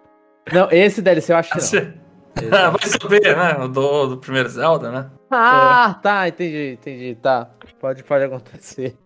[0.52, 1.94] Não, esse DLC eu acho que não.
[2.52, 3.64] Ah, vai saber, né?
[3.64, 5.10] O do, do primeiro Zelda, né?
[5.30, 7.50] Ah, tá, entendi, entendi, tá.
[7.80, 8.98] Pode, pode acontecer.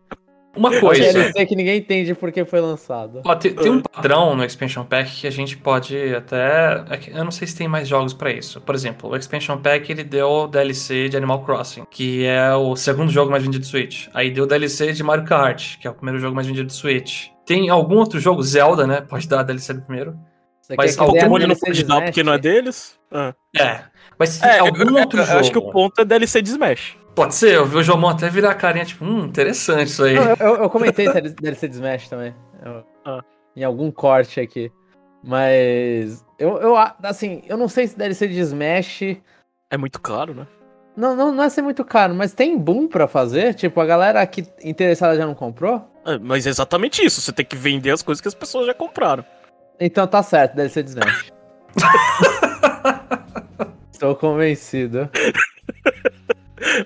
[0.55, 1.11] Uma coisa.
[1.13, 3.21] DLC que ninguém entende porque foi lançado.
[3.25, 6.83] Ó, tem, tem um padrão no Expansion Pack que a gente pode até.
[6.89, 8.61] é Eu não sei se tem mais jogos pra isso.
[8.61, 12.75] Por exemplo, o Expansion Pack ele deu o DLC de Animal Crossing, que é o
[12.75, 14.07] segundo jogo mais vendido do Switch.
[14.13, 16.73] Aí deu o DLC de Mario Kart, que é o primeiro jogo mais vendido do
[16.73, 17.27] Switch.
[17.45, 19.01] Tem algum outro jogo, Zelda, né?
[19.01, 20.11] Pode dar a DLC do primeiro.
[20.67, 22.97] Aqui Mas Pokémon ele não pode dar porque não é deles.
[23.11, 23.35] Ah.
[23.55, 23.81] É.
[24.17, 25.39] Mas se tem É, eu, algum eu- outro eu jogo.
[25.39, 26.97] acho que o ponto é DLC de Smash.
[27.15, 30.15] Pode ser, eu vi o Jomon até virar a carinha, tipo, hum, interessante isso aí.
[30.15, 32.35] Eu, eu- eu comentei DLC de Smash também.
[32.63, 33.21] Eu- Ah.
[33.55, 34.69] Em algum corte aqui.
[35.23, 36.25] Mas.
[36.37, 39.01] Eu, eu, assim, eu não sei se DLC de Smash.
[39.71, 40.45] É muito caro, né?
[40.95, 43.53] Não, não, não é ser muito caro, mas tem boom pra fazer?
[43.53, 45.89] Tipo, a galera aqui interessada já não comprou?
[46.05, 47.21] É, mas é exatamente isso.
[47.21, 49.23] Você tem que vender as coisas que as pessoas já compraram.
[49.79, 51.31] Então tá certo, DLC de Smash.
[53.91, 55.09] Estou convencido.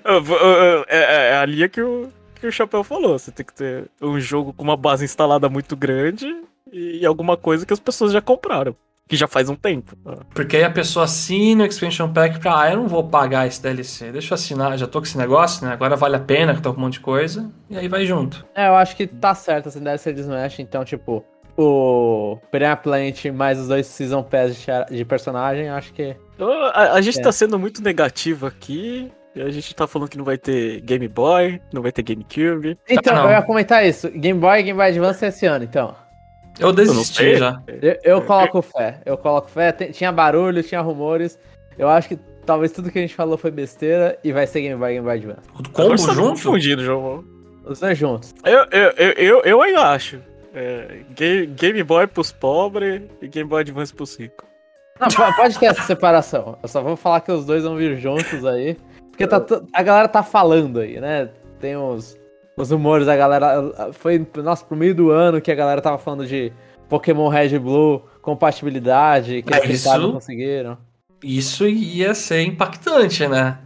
[0.04, 3.18] É, é- é a linha que o, que o Chapéu falou.
[3.18, 6.26] Você tem que ter um jogo com uma base instalada muito grande
[6.72, 8.74] e alguma coisa que as pessoas já compraram.
[9.08, 9.96] Que já faz um tempo.
[10.06, 10.18] Ah.
[10.32, 13.60] Porque aí a pessoa assina o Expansion Pack pra, ah, eu não vou pagar esse
[13.60, 15.72] DLC, deixa eu assinar, já tô com esse negócio, né?
[15.72, 18.46] Agora vale a pena, que tô com um monte de coisa, e aí vai junto.
[18.54, 21.24] É, eu acho que tá certo essa DLC de Smash, então, tipo,
[21.58, 24.56] o Piranha Plant mais os dois Season Pass
[24.88, 26.14] de, personagem, acho que.
[26.72, 27.22] A, a gente É.
[27.22, 29.10] tá sendo muito negativo aqui.
[29.34, 32.76] E a gente tá falando que não vai ter Game Boy, não vai ter GameCube.
[32.88, 33.24] Então, não.
[33.26, 34.10] eu ia comentar isso.
[34.10, 35.94] Game Boy e Game Boy Advance esse ano, então.
[36.58, 37.36] Eu Eu desisti sei.
[37.36, 37.62] já.
[37.80, 39.00] Eu, eu coloco fé.
[39.06, 39.70] Eu coloco fé.
[39.72, 41.38] Tinha barulho, tinha rumores.
[41.78, 44.78] Eu acho que talvez tudo que a gente falou foi besteira e vai ser Game
[44.78, 45.48] Boy e Game Boy Advance.
[45.54, 46.28] O Agora combo você tá junto?
[46.30, 47.24] confundindo, João.
[47.64, 48.34] Os dois juntos.
[48.44, 50.18] Eu, eu, eu, eu, eu ainda acho.
[50.52, 54.44] É, Ga- Game Boy pros pobres e Game Boy Advance pros ricos.
[54.98, 56.58] Não, po- pode ter essa separação.
[56.62, 58.76] Eu só vou falar que os dois vão vir juntos aí.
[59.26, 61.30] Porque tá a galera tá falando aí, né?
[61.58, 62.16] Tem os,
[62.56, 63.92] os rumores, a galera.
[63.92, 66.52] Foi, nossa, pro meio do ano que a galera tava falando de
[66.88, 70.78] Pokémon Red e Blue, compatibilidade, que É, eles isso- não conseguiram.
[71.22, 73.58] Isso ia ser impactante, né?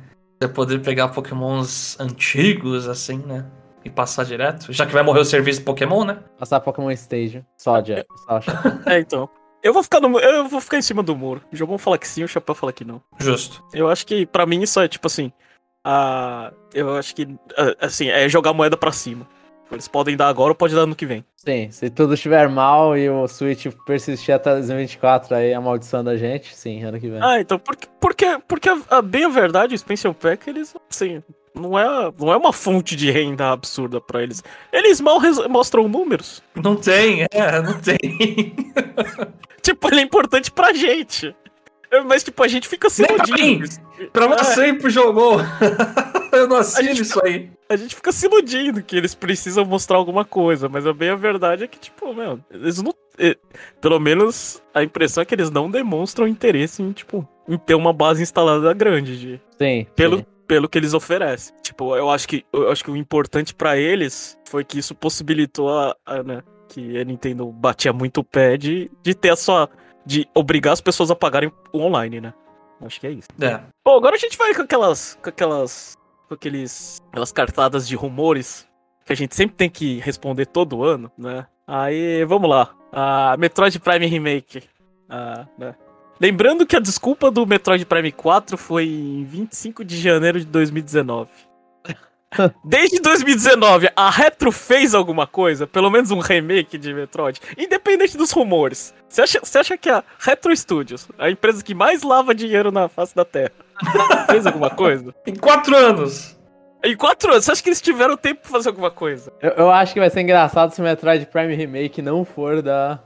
[0.42, 3.44] Você poder pegar pokémons antigos, assim, né?
[3.84, 4.72] E passar direto.
[4.72, 6.18] Já que vai morrer o serviço do Pokémon, né?
[6.36, 7.44] Passar Pokémon Stage.
[7.56, 8.06] Só, Jack.
[8.26, 8.40] Só.
[8.90, 9.28] É, então.
[9.64, 11.40] Eu vou ficar no, eu vou ficar em cima do muro.
[11.50, 13.00] O João fala que sim, o Chapéu fala que não.
[13.18, 13.64] Justo.
[13.72, 15.32] Eu acho que pra mim isso é tipo assim,
[15.82, 17.26] a eu acho que
[17.80, 19.26] assim, é jogar a moeda pra cima.
[19.72, 21.24] Eles podem dar agora ou pode dar ano que vem.
[21.36, 26.54] Sim, se tudo estiver mal e o Switch persistir até 2024 aí, amaldiçoando a gente,
[26.54, 27.20] sim, ano que vem.
[27.22, 31.22] Ah, então porque porque porque a, a bem a verdade, o Expansion Pack eles assim,
[31.54, 34.42] não é não é uma fonte de renda absurda pra eles.
[34.72, 36.42] Eles mal mostram números.
[36.54, 37.98] Não tem, é, não tem.
[39.62, 41.34] Tipo, ele é importante pra gente.
[42.06, 43.66] Mas, tipo, a gente fica se pra iludindo.
[44.12, 44.28] pra É.
[44.28, 45.38] você e pro jogou.
[46.32, 47.50] Eu não assino isso aí.
[47.68, 51.14] A gente fica se iludindo que eles precisam mostrar alguma coisa, mas a bem a
[51.14, 52.92] verdade é que, tipo, meu, eles não.
[53.80, 57.92] Pelo menos a impressão é que eles não demonstram interesse em, tipo, em ter uma
[57.92, 59.86] base instalada grande, de, Sim.
[59.94, 60.26] pelo, sim.
[60.46, 61.54] Pelo que eles oferecem.
[61.62, 65.70] Tipo, eu acho que, eu acho que o importante pra eles foi que isso possibilitou
[65.70, 69.68] a, a, né, que a Nintendo batia muito o pé de, de ter a sua.
[70.04, 72.34] de obrigar as pessoas a pagarem o online, né?
[72.80, 73.28] Acho que é isso.
[73.40, 73.60] É.
[73.84, 75.18] Bom, agora a gente vai com aquelas.
[75.22, 75.96] com aquelas.
[76.28, 77.00] com aqueles.
[77.08, 78.66] aquelas cartadas de rumores.
[79.04, 81.46] que a gente sempre tem que responder todo ano, né?
[81.66, 82.74] Aí, vamos lá.
[82.92, 84.62] A Metroid Prime Remake.
[85.08, 85.74] Ah, né?
[86.20, 91.28] Lembrando que a desculpa do Metroid Prime 4 foi em 25 de janeiro de 2019.
[92.64, 95.66] Desde 2019, a Retro fez alguma coisa?
[95.66, 97.40] Pelo menos um remake de Metroid?
[97.56, 98.94] Independente dos rumores.
[99.08, 102.88] Você acha, você acha que a Retro Studios, a empresa que mais lava dinheiro na
[102.88, 103.52] face da Terra,
[104.30, 105.14] fez alguma coisa?
[105.26, 106.36] Em quatro anos.
[106.84, 109.32] Em quatro anos, você acha que eles tiveram tempo pra fazer alguma coisa?
[109.40, 112.98] Eu, eu acho que vai ser engraçado se o Metroid Prime Remake não for da,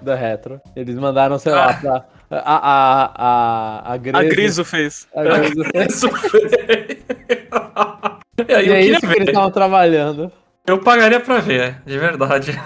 [0.00, 0.60] da Retro.
[0.74, 1.74] Eles mandaram, sei lá, Ah.
[1.80, 2.15] pra.
[2.30, 3.12] A, a,
[3.90, 5.06] a, a, Grezzo- A Griso fez.
[5.14, 5.94] a Grezzo fez.
[5.94, 6.40] Isso foi.
[8.48, 9.28] E aí, E é isso que eles ver.
[9.28, 10.30] estavam trabalhando.
[10.66, 12.58] Eu pagaria pra ver, de verdade.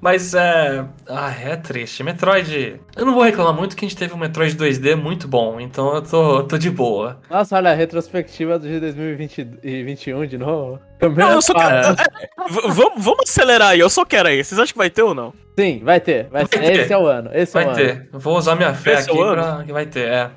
[0.00, 0.84] Mas é.
[1.08, 2.04] Ah, é triste.
[2.04, 2.80] Metroid.
[2.96, 5.94] Eu não vou reclamar muito que a gente teve um Metroid 2D muito bom, então
[5.94, 7.20] eu tô, tô de boa.
[7.28, 10.78] Nossa, olha, a retrospectiva de 2021 de novo.
[11.16, 11.76] Não, eu só quero.
[11.76, 12.28] É.
[12.50, 14.42] Vamos, vamos acelerar aí, eu só quero aí.
[14.42, 15.34] Vocês acham que vai ter ou não?
[15.58, 16.28] Sim, vai ter.
[16.30, 16.44] Vai.
[16.44, 16.80] Vai ter.
[16.80, 17.30] Esse é o ano.
[17.34, 17.76] Esse é o Vai ano.
[17.94, 18.08] ter.
[18.12, 19.42] Eu vou usar minha fé Esse é aqui o ano?
[19.42, 20.30] pra que vai ter, é.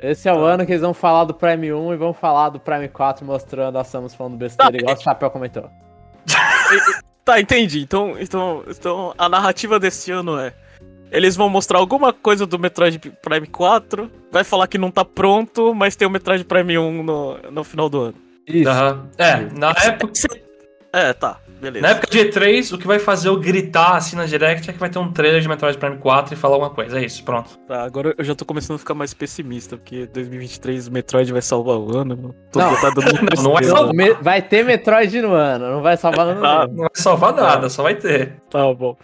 [0.00, 2.60] Esse é o ano que eles vão falar do Prime 1 e vão falar do
[2.60, 5.68] Prime 4 mostrando a Samus falando besteira, Tá, igual o Chapéu comentou.
[7.28, 7.82] Tá, entendi.
[7.82, 10.54] Então, então, então a narrativa desse ano é.
[11.12, 15.74] Eles vão mostrar alguma coisa do Metroid Prime 4, vai falar que não tá pronto,
[15.74, 18.14] mas tem o Metroid Prime 1 no, no final do ano.
[18.46, 18.70] Isso.
[18.70, 19.10] Aham.
[19.18, 20.10] É, na época,
[20.90, 21.82] É, tá, beleza.
[21.86, 24.78] na época de E3, o que vai fazer eu gritar assim na Direct é que
[24.78, 26.98] vai ter um trailer de Metroid Prime 4 e falar alguma coisa.
[27.00, 27.58] É isso, pronto.
[27.66, 31.42] Tá, agora eu já tô começando a ficar mais pessimista, porque 2023 o Metroid vai
[31.42, 32.16] salvar o ano.
[32.16, 32.34] mano.
[32.52, 32.74] Tô Não.
[32.80, 33.76] tá dando Não, não é tristeza.
[33.76, 33.94] salvar.
[33.94, 36.72] Me- Vai ter Metroid no ano, não vai salvar Ah, ano.
[36.72, 38.34] Não vai salvar nada, só vai ter.
[38.50, 38.96] Tá bom.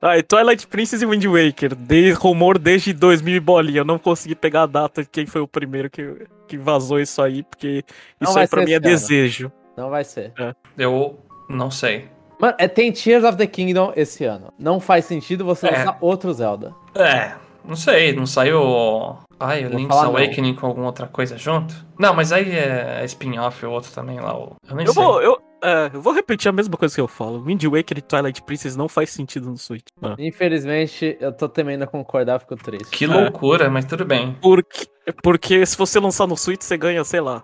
[0.00, 1.74] Ah, e Twilight Princess e Wind Waker.
[1.74, 3.80] De, rumor desde 2000 e bolinha.
[3.80, 7.20] Eu não consegui pegar a data de quem foi o primeiro que, que vazou isso
[7.20, 7.82] aí, porque
[8.20, 8.82] Não isso vai aí pra mim é ano.
[8.84, 9.50] desejo.
[9.76, 10.32] Não vai ser.
[10.78, 11.18] Eu
[11.48, 12.08] não sei.
[12.40, 14.52] Mano, é, tem Tears of the Kingdom esse ano.
[14.58, 15.70] Não faz sentido você É.
[15.78, 16.72] lançar outro Zelda.
[16.94, 17.32] É,
[17.64, 19.16] não sei, não saiu.
[19.40, 20.10] Ai, o Link's falar não.
[20.16, 21.74] Awakening com alguma outra coisa junto?
[21.98, 24.32] Não, mas aí é spin-off o outro também lá.
[24.34, 25.02] Eu nem Eu sei.
[25.02, 27.42] vou, eu, é, eu vou repetir a mesma coisa que eu falo.
[27.42, 29.86] Wind Waker e Twilight Princess não faz sentido no Switch.
[30.02, 30.14] Ah.
[30.18, 32.90] Infelizmente, eu tô temendo a concordar, fico triste.
[32.90, 34.36] Que loucura, mas tudo bem.
[34.40, 34.86] Porque,
[35.22, 37.42] porque se você lançar no Switch, você ganha, sei lá,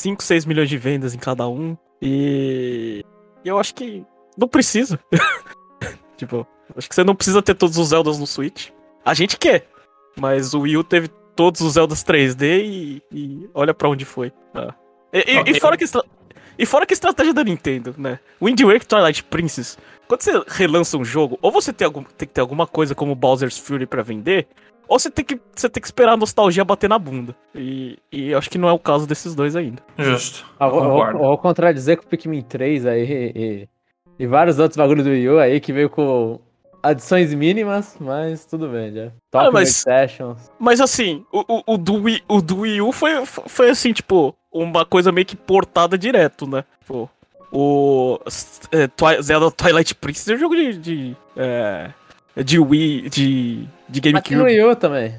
[0.00, 1.76] 5, 6 milhões de vendas em cada um.
[2.02, 3.02] E
[3.44, 4.04] e eu acho que
[4.36, 4.98] não precisa.
[6.16, 8.70] tipo, acho que você não precisa ter todos os Zeldas no Switch.
[9.04, 9.68] A gente quer,
[10.18, 14.32] mas o Wii U teve todos os Zeldas 3D e, e olha pra onde foi.
[14.54, 14.72] Ah.
[15.12, 16.04] E, e- e fora que estra-
[16.58, 18.18] e fora que a estratégia da Nintendo, né?
[18.40, 19.76] Wind Waker Twilight Princess,
[20.06, 23.14] quando você relança um jogo, ou você tem, algum, tem que ter alguma coisa como
[23.14, 24.46] Bowser's Fury pra vender,
[24.88, 27.34] ou você tem que, você tem que esperar a nostalgia bater na bunda.
[27.54, 29.82] E, e acho que não é o caso desses dois ainda.
[29.98, 30.44] Justo.
[30.58, 31.18] Vou, Concordo.
[31.18, 33.02] vou contradizer com o Pikmin 3 aí
[33.34, 33.68] e,
[34.18, 36.38] e vários outros bagulhos do Wii U aí que veio com
[36.82, 39.10] adições mínimas, mas tudo bem já.
[39.30, 40.50] Top Ah, mas- Sessions.
[40.58, 44.34] Mas assim, o, o, o, do, Wii, o do Wii U foi, foi assim, tipo,
[44.52, 46.62] uma coisa meio que portada direto, né?
[46.80, 47.08] Tipo,
[47.50, 48.18] o
[48.72, 50.76] é, Twi- Zelda Twilight Princess é um jogo de.
[50.76, 51.90] de, é,
[52.36, 53.08] de Wii.
[53.08, 54.42] de, de Aqui no GameCube.
[54.44, 55.14] Wii U também.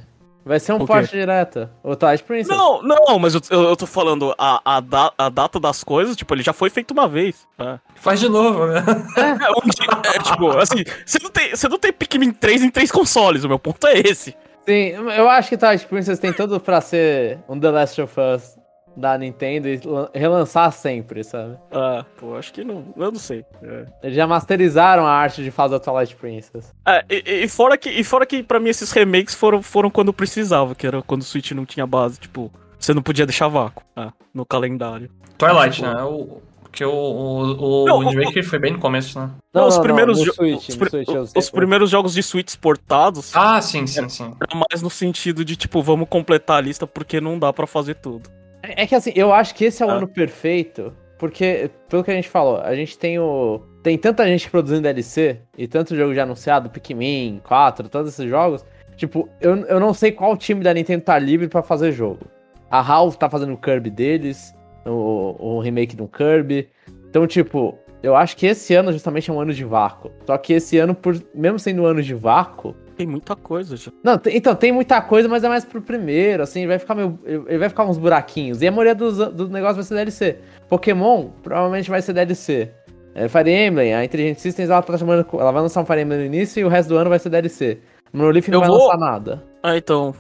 [0.48, 1.68] Vai ser um porte direto.
[1.84, 2.56] O Twilight Princess.
[2.56, 6.16] Não, não, mas eu, eu, eu tô falando a, a, da- a data das coisas,
[6.16, 7.48] tipo, ele já foi feito uma vez.
[7.58, 7.80] né?
[7.96, 8.84] Faz de novo, né?
[9.18, 12.70] É, um dia- é, tipo, assim, você não, tem, você não tem Pikmin 3 em
[12.70, 14.36] três consoles, o meu ponto é esse.
[14.68, 18.56] Sim, eu acho que Twilight Princess tem tudo pra ser um The Last of Us
[18.96, 21.58] da Nintendo e lan- relançar sempre, sabe?
[21.72, 22.86] Ah, pô, acho que não.
[22.96, 23.44] Eu não sei.
[23.62, 23.86] É.
[24.04, 26.74] Eles já masterizaram a arte de fazer o Twilight Princess.
[26.88, 30.14] É, e, e fora que, e fora que pra mim esses remakes foram, foram quando
[30.14, 33.84] precisava, que era quando o Switch não tinha base, tipo, você não podia deixar vácuo
[33.96, 35.10] ah, no calendário.
[35.38, 36.02] Twilight, né?
[36.04, 39.30] O, porque o, o, o Não, Wind o- Waker foi bem no começo, né?
[39.54, 43.62] Não, os primeiros no jo- Switch, os, Switch, os primeiros jogos de Switch exportados Ah,
[43.62, 44.34] sim, sim, sim.
[44.42, 47.96] eram mais no sentido de, tipo, vamos completar a lista porque não dá pra fazer
[47.96, 48.30] tudo.
[48.76, 49.94] É que assim, eu acho que esse é o Ah.
[49.96, 53.62] ano perfeito, porque, pelo que a gente falou, a gente tem o.
[53.84, 58.66] Tem tanta gente produzindo DLC e tanto jogo já anunciado, Pikmin 4, todos esses jogos.
[58.98, 62.26] Tipo, eu, eu não sei qual time da Nintendo tá livre pra fazer jogo.
[62.72, 64.54] A Valve tá fazendo o Kirby deles,
[64.86, 66.68] o, o remake do Kirby.
[67.10, 70.12] Então, tipo, eu acho que esse ano justamente é um ano de vácuo.
[70.26, 73.92] Só que esse ano, por mesmo sendo um ano de vácuo, Tem muita coisa já.
[74.04, 77.20] não, então, tem muita coisa, mas é mais pro primeiro, assim, vai ficar meio.
[77.26, 78.62] Ele vai ficar uns buraquinhos.
[78.62, 80.38] E a maioria dos, do negócio vai ser DLC.
[80.70, 82.72] Pokémon provavelmente vai ser DLC.
[83.14, 85.26] É, Fire Emblem, a Intelligent Systems, ela tá chamando.
[85.34, 87.30] Ela vai lançar um Fire Emblem no início e o resto do ano vai ser
[87.30, 87.80] DLC.
[88.14, 89.44] Monolith não Eu vai vou- lançar nada.
[89.62, 90.14] Ah, então.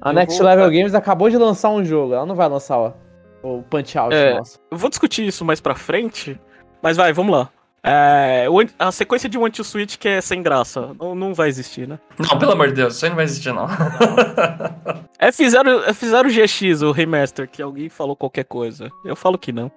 [0.00, 2.92] A Next vou- Level Games acabou de lançar um jogo, ela não vai lançar o,
[3.42, 4.34] o Punch Out É.
[4.34, 4.58] nosso.
[4.70, 6.38] Eu vou discutir isso mais pra frente,
[6.82, 7.48] Mas vai, vamos lá.
[7.84, 8.46] É,
[8.78, 10.94] a sequência de One to Switch que é sem graça.
[11.00, 11.98] Não, não vai existir, né?
[12.18, 13.66] Não, pelo amor de Deus, isso aí não vai existir, não.
[15.18, 18.88] É, fizeram, é, fizeram o GX, o remaster, que alguém falou qualquer coisa.
[19.04, 19.70] Eu falo que não.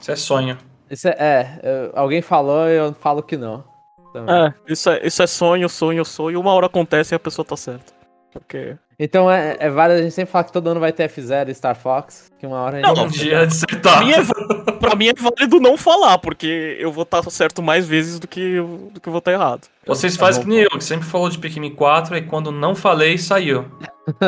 [0.00, 0.58] Isso é sonho.
[0.90, 3.64] Isso é, é, eu- alguém falou e eu falo que não.
[4.12, 4.34] Também.
[4.34, 6.40] É, isso é, isso é sonho, sonho, sonho.
[6.40, 7.92] Uma hora acontece e a pessoa tá certa.
[8.32, 8.76] Porque.
[8.98, 11.54] Então é, é válido a gente sempre falar que todo ano vai ter F0 e
[11.54, 13.98] Star Fox, que uma hora a gente Não, Um dia de acertar.
[13.98, 17.86] Pra mim, é, pra mim é válido não falar, porque eu vou estar certo mais
[17.86, 19.68] vezes do que, eu- do que eu vou estar errado.
[19.86, 23.18] Vocês fazem que nem eu, que sempre falou de Pikmin 4 e quando não falei,
[23.18, 23.66] saiu.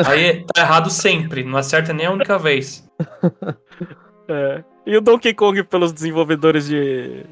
[0.05, 2.87] Aí tá errado sempre, não acerta nem a única vez.
[4.31, 4.63] É.
[4.85, 7.23] E o Donkey Kong pelos desenvolvedores de,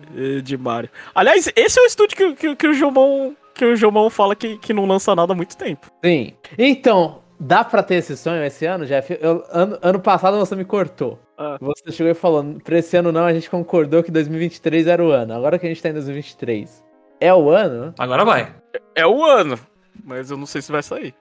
[0.43, 0.89] de Mario.
[1.13, 3.33] Aliás, esse é o estúdio que, que, que o Jomon.
[3.53, 5.91] Que o Jomon fala que, que não lança nada há muito tempo.
[6.03, 6.33] Sim.
[6.57, 9.17] Então, dá pra ter esse sonho esse ano, Jeff?
[9.21, 11.19] Eu- ano, ano passado você me cortou.
[11.37, 11.57] Ah.
[11.61, 15.11] Você chegou e falou, pra esse ano não, a gente concordou que 2023 era o
[15.11, 15.33] ano.
[15.33, 16.83] Agora que a gente tá em 2023.
[17.19, 17.93] É o ano?
[17.97, 18.53] Agora vai.
[18.95, 19.57] É o ano.
[20.03, 21.13] Mas eu não sei se vai sair.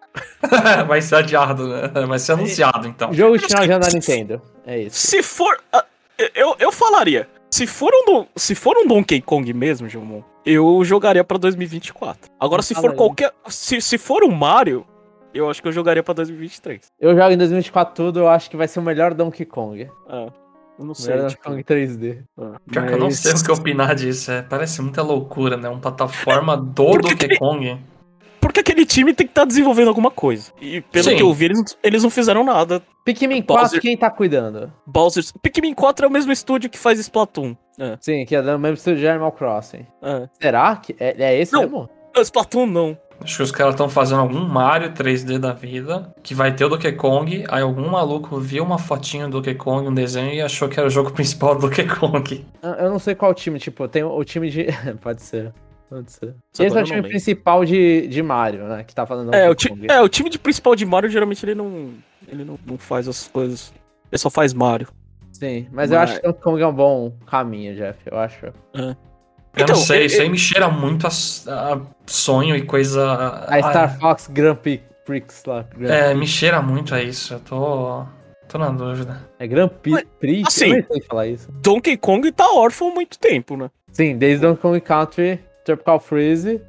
[0.86, 1.88] vai ser adiado, né?
[2.06, 3.12] Vai ser anunciado, então.
[3.12, 4.42] Jogo de final de ano da Nintendo.
[4.66, 4.98] É isso.
[5.06, 5.58] Se for.
[5.72, 5.84] ah,
[6.34, 7.26] Eu, eu falaria.
[7.50, 12.30] Se for, um, se for um Donkey Kong mesmo, Jomon, eu jogaria pra 2024.
[12.38, 13.32] Agora, se for qualquer.
[13.48, 14.86] Se, se for um Mario,
[15.36, 16.80] eu acho que eu jogaria pra 2023.
[17.00, 19.88] Eu jogo em 2024 tudo, eu acho que vai ser o melhor Donkey Kong.
[20.08, 20.28] Ah,
[20.78, 21.14] eu não O sei.
[21.14, 22.18] melhor tipo, Donkey Kong 3D.
[22.38, 22.60] ah.
[22.70, 24.30] Pior que eu não Mas- sei o que opinar disso.
[24.30, 25.68] É, parece muita loucura, né?
[25.68, 27.78] Uma plataforma do Donkey que- Kong.
[28.40, 30.52] Porque aquele time tem que estar desenvolvendo alguma coisa.
[30.60, 31.16] E pelo Sim.
[31.16, 32.80] que eu vi, eles, eles não fizeram nada.
[33.04, 34.72] Pikmin Bowser- 4, quem tá cuidando?
[34.86, 35.24] Bowser.
[35.42, 37.56] Pikmin 4 é o mesmo estúdio que faz Splatoon.
[37.78, 37.96] É.
[38.00, 39.84] Sim, que é do mesmo estúdio de Animal Crossing.
[40.02, 40.28] é.
[40.40, 41.62] Será que é, é esse Não.
[41.62, 41.90] mesmo?
[42.16, 42.96] Ah, Splatoon não.
[43.20, 46.68] Acho que os caras estão fazendo algum Mario 3D da vida, que vai ter o
[46.68, 50.68] Donkey Kong, aí algum maluco viu uma fotinho do Donkey Kong, um desenho, e achou
[50.68, 52.44] que era o jogo principal do Donkey Kong.
[52.62, 54.66] Eu eu não sei qual time, tipo, tem o time de.
[55.02, 55.52] Pode ser.
[55.88, 56.34] Pode ser.
[56.52, 58.82] Esse é o eu time principal de, de Mario, né?
[58.84, 61.54] Que tá fazendo É o, ti- é, o time de principal de Mario, geralmente ele
[61.54, 61.90] não.
[62.26, 63.72] Ele não, não faz as coisas.
[64.10, 64.88] Ele só faz Mario.
[65.32, 67.98] Sim, mas, eu Mas- acho que Donkey Kong é um bom caminho, Jeff.
[68.10, 68.46] Eu acho.
[69.56, 71.10] Eu Então, não sei, eu- isso aí me cheira muito a,
[71.74, 73.44] a sonho e coisa.
[73.48, 75.64] A Star Fox Grand Prix, Prix lá.
[75.76, 77.34] Grand- É, me cheira muito a isso.
[77.34, 78.04] Eu tô.
[78.48, 79.18] tô na dúvida.
[79.38, 80.04] É Grand Prix?
[80.20, 80.46] Prix?
[80.46, 81.50] assim- Eu falar isso.
[81.62, 83.70] Donkey Kong tá órfão há muito tempo, né?
[83.92, 86.60] Sim, desde Donkey Kong Country, Tropical Freeze,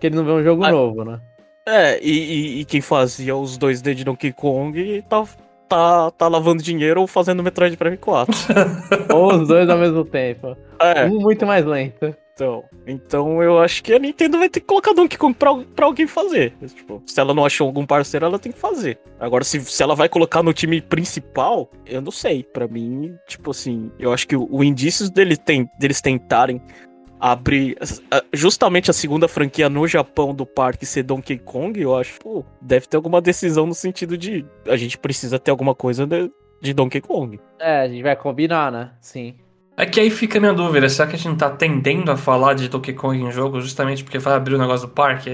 [0.00, 0.70] que ele não vê um jogo Ah.
[0.70, 1.20] novo, né?
[1.68, 5.24] É, e, e- e quem fazia os 2D de Donkey Kong tá,
[5.68, 8.34] tá, tá lavando dinheiro ou fazendo Metroid Prime 4.
[9.14, 10.56] Ou os dois ao mesmo tempo.
[10.80, 12.16] é, Um muito mais lento.
[12.32, 12.64] Então.
[12.86, 16.06] Então eu acho que a Nintendo vai ter que colocar Donkey Kong pra, pra alguém
[16.06, 16.52] fazer.
[16.74, 18.98] Tipo, se ela não achou algum parceiro, ela tem que fazer.
[19.18, 22.42] Agora, se, se ela vai colocar no time principal, eu não sei.
[22.42, 26.60] Pra mim, tipo assim, eu acho que o, o indício dele tem, deles tentarem
[27.20, 27.76] abrir
[28.32, 32.86] justamente a segunda franquia no Japão do parque ser Donkey Kong, eu acho, pô, deve
[32.86, 36.30] ter alguma decisão no sentido de a gente precisa ter alguma coisa de,
[36.62, 37.38] de Donkey Kong.
[37.58, 38.92] É, a gente vai combinar, né?
[39.00, 39.34] Sim.
[39.80, 42.16] É que aí fica a minha dúvida, será que a gente não tá tendendo a
[42.16, 45.30] falar de Donkey Kong em jogo justamente porque vai abrir o negócio do parque?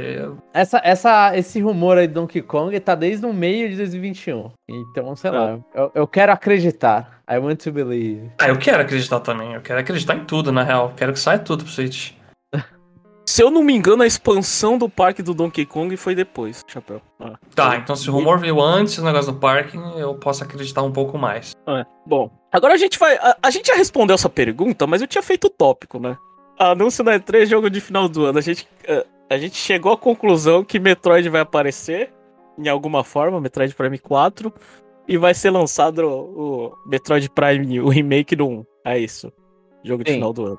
[0.55, 4.53] Essa, essa, esse rumor aí de Donkey Kong tá desde o meio de 2021.
[4.71, 5.35] Então, sei É.
[5.35, 7.21] lá, eu, eu quero acreditar.
[7.29, 8.31] I want to believe.
[8.41, 10.93] Ah, eu quero acreditar também, eu quero acreditar em tudo, na real.
[10.97, 12.13] Quero que saia tudo pro Switch.
[13.29, 17.03] Se eu não me engano, a expansão do parque do Donkey Kong foi depois, Chapéu.
[17.19, 17.33] Ah.
[17.53, 20.93] Tá, então se o rumor veio antes do negócio do parque, eu posso acreditar um
[20.93, 21.51] pouco mais.
[21.67, 22.31] É, bom.
[22.57, 23.17] Agora a gente vai.
[23.17, 26.17] A, a gente já respondeu essa pergunta, mas eu tinha feito o tópico, né?
[26.59, 28.39] Anúncio da E3, jogo de final do ano.
[28.39, 32.11] A gente, eh, a gente chegou à conclusão que Metroid vai aparecer
[32.59, 34.51] em alguma forma, Metroid Prime 4,
[35.07, 38.65] e vai ser lançado o, o Metroid Prime, o remake do 1.
[38.87, 39.31] É isso.
[39.85, 40.17] Jogo de Sim.
[40.17, 40.59] final do ano.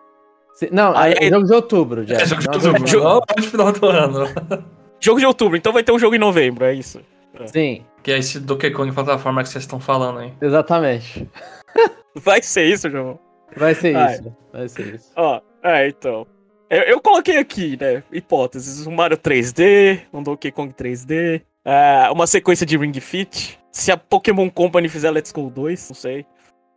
[0.54, 2.18] Se- não, Aí- é jogo de outubro, já.
[2.18, 4.26] É, jogo de outubro, jogo- não é de final do ano.
[5.00, 7.02] Jogo de outubro, então vai ter um jogo em novembro, é isso.
[7.48, 10.34] Sim, Que é esse Donkey Kong plataforma que vocês estão falando aí.
[10.42, 11.30] exatamente.
[12.16, 13.20] Vai ser isso, João.
[13.56, 14.14] Vai ser Vai.
[14.14, 14.36] isso.
[14.52, 15.12] Vai ser isso.
[15.16, 16.28] Ó, é, então.
[16.70, 18.86] Eu, eu coloquei aqui, né, hipóteses.
[18.86, 23.60] Um Mario 3D, um Donkey Kong 3D, é, uma sequência de Ring Fit.
[23.72, 26.26] Se a Pokémon Company fizer Let's Go 2, não sei.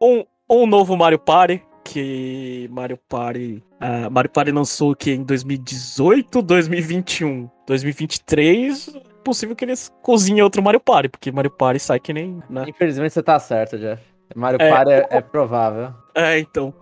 [0.00, 3.62] Um, um novo Mario Party, que Mario Party...
[3.80, 9.10] ah, Mario Party lançou aqui em 2018, 2021, 2023...
[9.22, 12.64] Possível que eles cozinhem outro Mario Party, porque Mario Party sai que nem, né?
[12.66, 14.02] Infelizmente você tá certo, Jeff.
[14.34, 15.92] Mario É, Party é, é provável.
[16.14, 16.72] É, então.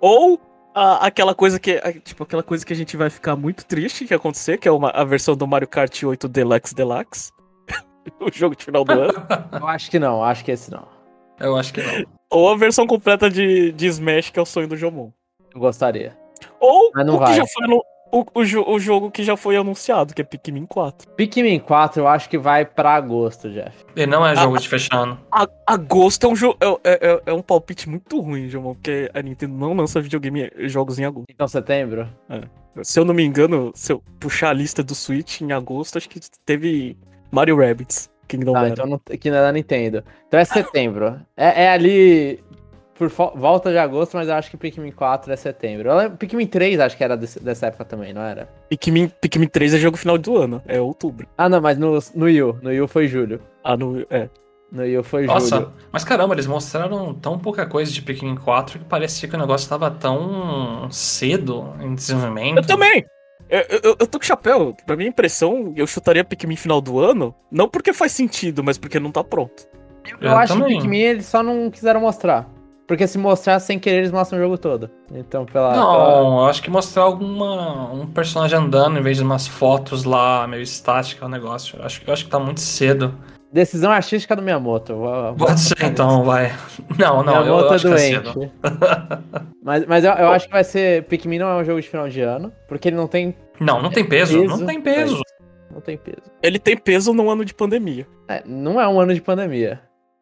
[0.00, 0.40] Ou
[0.74, 1.72] a- aquela coisa que.
[1.82, 4.72] a- Tipo, aquela coisa que a gente vai ficar muito triste que acontecer, que é
[4.72, 7.32] uma, a versão do Mario Kart 8 Deluxe Deluxe.
[8.20, 9.12] o jogo de final do ano.
[9.60, 10.86] Eu acho que não, acho que esse não.
[11.38, 12.04] Eu acho que não.
[12.30, 15.10] Ou a versão completa de, de Smash, que é o sonho do Jomon.
[15.54, 16.16] Eu gostaria.
[16.60, 17.34] Ou Mas não o, que vai.
[17.34, 17.82] já foi anu-
[18.12, 21.10] o, o, o jogo que já foi anunciado, que é Pikmin 4.
[21.12, 23.84] Pikmin 4 eu acho que vai pra agosto, Jeff.
[23.96, 25.18] E não é jogo Ah, de fechar ano.
[25.30, 29.10] A- agosto é um, jo- é, é- é- é um palpite muito ruim, João, porque
[29.14, 31.26] a Nintendo não lança videogame jogos em agosto.
[31.30, 32.08] Então setembro?
[32.82, 36.08] Se eu não me engano, se eu puxar a lista do Switch em agosto, acho
[36.08, 36.96] que teve
[37.30, 38.72] Mario Rabbids, Kingdom Ah, Battle.
[38.72, 40.04] então não, que não é da Nintendo.
[40.28, 41.20] Então é setembro.
[41.36, 42.40] É, é ali
[42.98, 45.94] por volta de agosto, mas eu acho que Pikmin 4 é setembro.
[45.96, 48.48] Lembro- Pikmin 3 acho que era desse- dessa época também, não era?
[48.68, 51.26] Pikmin, Pikmin 3 é jogo final do ano, é outubro.
[51.38, 52.58] Ah, não, mas no, no Wii U.
[52.60, 53.40] No Wii U foi julho.
[53.64, 54.28] Ah, no, é.
[54.70, 55.72] No Wii U foi Nossa, julho.
[55.90, 59.68] mas caramba, eles mostraram tão pouca coisa de Pikmin 4 que parecia que o negócio
[59.68, 62.58] tava tão cedo em desenvolvimento.
[62.58, 63.04] Eu também!
[63.48, 64.76] Eu, eu, eu tô com chapéu.
[64.84, 69.00] Pra minha impressão, eu chutaria Pikmin final do ano, não porque faz sentido, mas porque
[69.00, 69.66] não tá pronto.
[70.04, 70.78] Eu, Eu acho que também.
[70.80, 72.46] Pikmin eles só não quiseram mostrar.
[72.88, 74.90] Porque se mostrar sem querer, eles mostram o jogo todo.
[75.12, 75.72] Então, pela.
[75.72, 80.04] pela- Não, eu acho que mostrar alguma um personagem andando em vez de umas fotos
[80.04, 81.78] lá meio estática o negócio.
[81.78, 83.14] Eu acho, eu acho que tá muito cedo.
[83.52, 84.94] Decisão artística do Miyamoto.
[84.94, 86.50] Vou- vou- Pode ser então, vai.
[86.98, 88.32] Não, não, eu, Miyamoto eu é acho que é doente.
[88.32, 88.50] cedo.
[89.62, 91.04] mas mas eu, eu acho que vai ser.
[91.04, 92.50] Pikmin não é um jogo de final de ano.
[92.66, 94.56] Porque ele não tem Não, não tem peso, peso.
[94.56, 95.20] não tem peso.
[95.70, 96.22] Não tem peso.
[96.42, 98.06] Ele tem peso num ano de pandemia.
[98.28, 99.78] É, não é um ano de pandemia.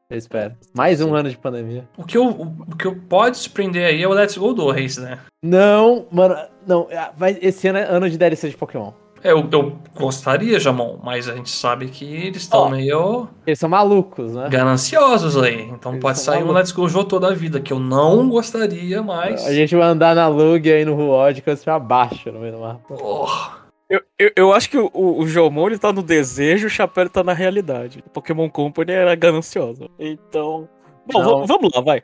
[0.09, 0.55] Eu espero.
[0.73, 1.89] Mais um ano de pandemia.
[1.97, 5.19] O que, eu, o que eu pode surpreender aí é o Let's Go 2, né?
[5.45, 6.37] Não, mano.
[6.65, 8.93] Não, é, vai, esse ano é ano de DLC de Pokémon.
[9.25, 12.69] Eu, eu gostaria, Jamon, mas a gente sabe que eles estão Ó.
[12.69, 14.49] meio Eles são malucos, né?
[14.49, 15.63] gananciosos aí.
[15.63, 16.57] Então Eles pode sair um malucos.
[16.57, 19.45] Let's Go Jô toda a vida, que eu não gostaria, mas.
[19.45, 22.61] A gente vai andar na Lug aí no Ruod com esse abaixo no meio do
[22.61, 22.95] mapa.
[23.03, 23.27] Oh,
[23.89, 27.23] Eu, eu, eu acho que o, o, Jomon ele tá no desejo, o Chapéu tá
[27.23, 28.03] na realidade.
[28.05, 29.89] O Pokémon Company era gananciosa.
[29.99, 30.69] Então.
[31.07, 32.03] Bom, vamos lá, vai.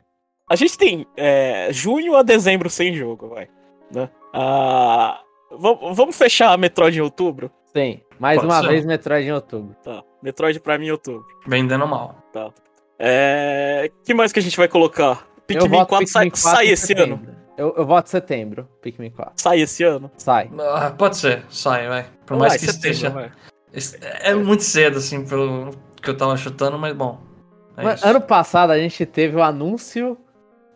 [0.49, 3.49] A gente tem é, junho a dezembro sem jogo, vai.
[3.93, 4.09] Né?
[4.33, 5.19] Ah,
[5.51, 7.51] vam- vamos fechar a Metroid em outubro?
[7.75, 8.67] Sim, mais Pode uma ser.
[8.67, 9.75] vez Metroid em outubro.
[9.83, 10.03] Tá.
[10.21, 11.25] Metroid pra mim em outubro.
[11.45, 12.15] vendendo mal.
[12.31, 12.49] Tá.
[12.97, 13.91] É.
[14.05, 15.27] que mais que a gente vai colocar?
[15.37, 17.42] Eu Pikmin voto 4 sai, Pikmin 4 sai em esse ano?
[17.57, 19.33] Eu, eu voto setembro, Pikmin 4.
[19.37, 20.09] Sai esse ano?
[20.17, 20.49] Sai.
[20.59, 22.05] Ah, pode ser, sai, vai.
[22.25, 23.09] Por mais Vai, que esteja.
[23.09, 23.31] vai.
[24.21, 27.19] É muito cedo, assim, pelo que eu tava chutando, mas bom.
[27.77, 30.17] É Mas ano passado a gente teve o anúncio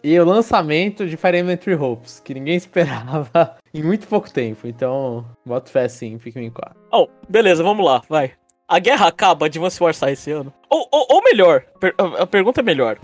[0.03, 4.67] e o lançamento de Fire Emblem Three Hopes, que ninguém esperava em muito pouco tempo.
[4.67, 6.75] Então, boto fé sim, Pikmin 4.
[6.91, 8.31] Oh, beleza, vamos lá, vai.
[8.67, 10.53] A guerra acaba, Advance Wars sai esse ano?
[10.69, 12.99] Ou, ou, ou melhor, per- a pergunta é melhor.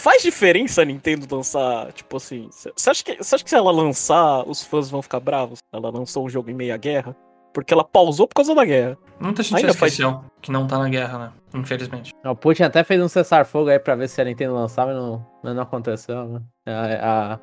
[0.00, 4.46] Faz diferença a Nintendo lançar, tipo assim, você acha, que- acha que se ela lançar,
[4.46, 5.58] os fãs vão ficar bravos?
[5.72, 7.16] Ela lançou um jogo em meia guerra?
[7.52, 8.98] Porque ela pausou por causa da guerra.
[9.18, 11.32] Muita gente ainda faz- esqueceu que não tá na guerra, né?
[11.54, 12.12] Infelizmente.
[12.24, 15.26] O Putin até fez um cessar-fogo aí pra ver se a Nintendo lançava, mas não,
[15.42, 16.42] mas não aconteceu, né?
[16.66, 17.38] A, a,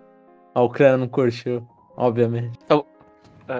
[0.54, 2.60] a Ucrânia não curtiu, obviamente.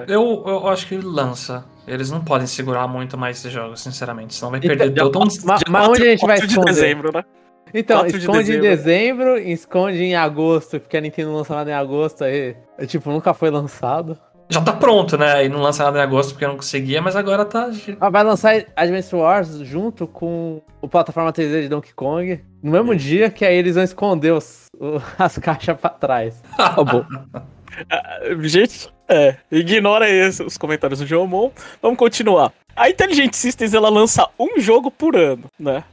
[0.08, 1.66] Eu, eu acho que lança.
[1.88, 4.36] Eles não podem segurar muito mais esse jogo, sinceramente.
[4.36, 5.28] Senão vai Então, perder já- todo um.
[5.44, 6.74] Mas, mas onde a gente vai 4 de esconder?
[6.74, 7.24] dezembro, né?
[7.74, 8.70] Então, 4 de esconde em dezembro.
[8.70, 12.56] dezembro, esconde em agosto, porque a Nintendo não lança nada em agosto aí.
[12.78, 14.18] é, Tipo, nunca foi lançado.
[14.50, 15.46] Já tá pronto, né?
[15.46, 17.72] E não lança nada em agosto porque eu não conseguia, mas agora tá.
[18.00, 22.44] Ah, vai lançar Advance Wars junto com o plataforma 3D de Donkey Kong.
[22.62, 26.44] No mesmo dia que aí eles vão esconder os- o- as caixas pra trás.
[26.60, 27.06] Acabou.
[27.90, 31.50] Ah, Gente, é, ignora esse, os comentários do Jomon.
[31.82, 32.52] Vamos continuar.
[32.76, 35.84] A Intelligent Systems, ela lança um jogo por ano, né?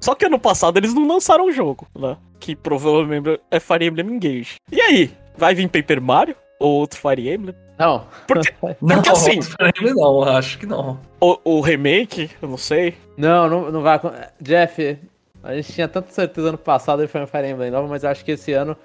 [0.00, 2.16] Só que ano passado eles não lançaram um jogo, né?
[2.38, 4.54] Que provavelmente é Fire Emblem Engage.
[4.72, 5.10] E aí?
[5.36, 6.36] Vai vir Paper Mario?
[6.58, 7.54] Ou outro Fire Emblem?
[7.78, 8.06] Não.
[8.26, 9.40] Porque, Não, porque assim,
[9.94, 10.98] não, acho que não.
[11.20, 12.94] o, o remake, eu não sei.
[13.16, 13.98] Não, não, não vai
[14.40, 14.98] Jeff,
[15.42, 18.10] a gente tinha tanta certeza ano passado que foi um Fire Emblem novo, mas eu
[18.10, 18.76] acho que esse ano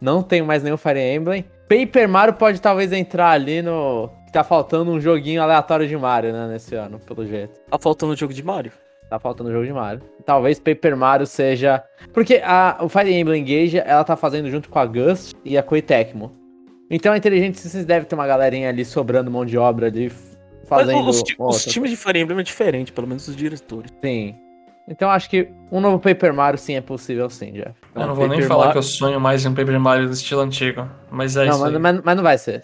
[0.00, 1.44] não tem mais nenhum Fire Emblem.
[1.68, 4.08] Paper Mario pode talvez entrar ali no.
[4.32, 7.58] Tá faltando um joguinho aleatório de Mario, né, nesse ano, pelo jeito.
[7.70, 8.70] Tá faltando o jogo de Mario.
[9.08, 10.02] Tá faltando jogo de Mario.
[10.24, 11.82] Talvez Paper Mario seja.
[12.12, 15.62] Porque a, o Fire Emblem Engage ela tá fazendo junto com a Gust e a
[15.62, 16.32] Koei Tecmo.
[16.90, 20.10] Então a Intelligent Systems deve ter uma galerinha ali sobrando mão de obra ali,
[20.64, 21.04] fazendo.
[21.04, 23.92] Mas os, os times de Fire Emblem é diferente, pelo menos os diretores.
[24.04, 24.34] Sim.
[24.88, 27.74] Então acho que um novo Paper Mario sim é possível sim, Jeff.
[27.94, 30.06] Eu não vou nem Paper falar Mario- que eu sonho mais em um Paper Mario
[30.06, 30.88] do estilo antigo.
[31.10, 31.60] Mas é não, isso.
[31.60, 31.78] mas, aí.
[31.80, 32.62] mas, mas não vai ser.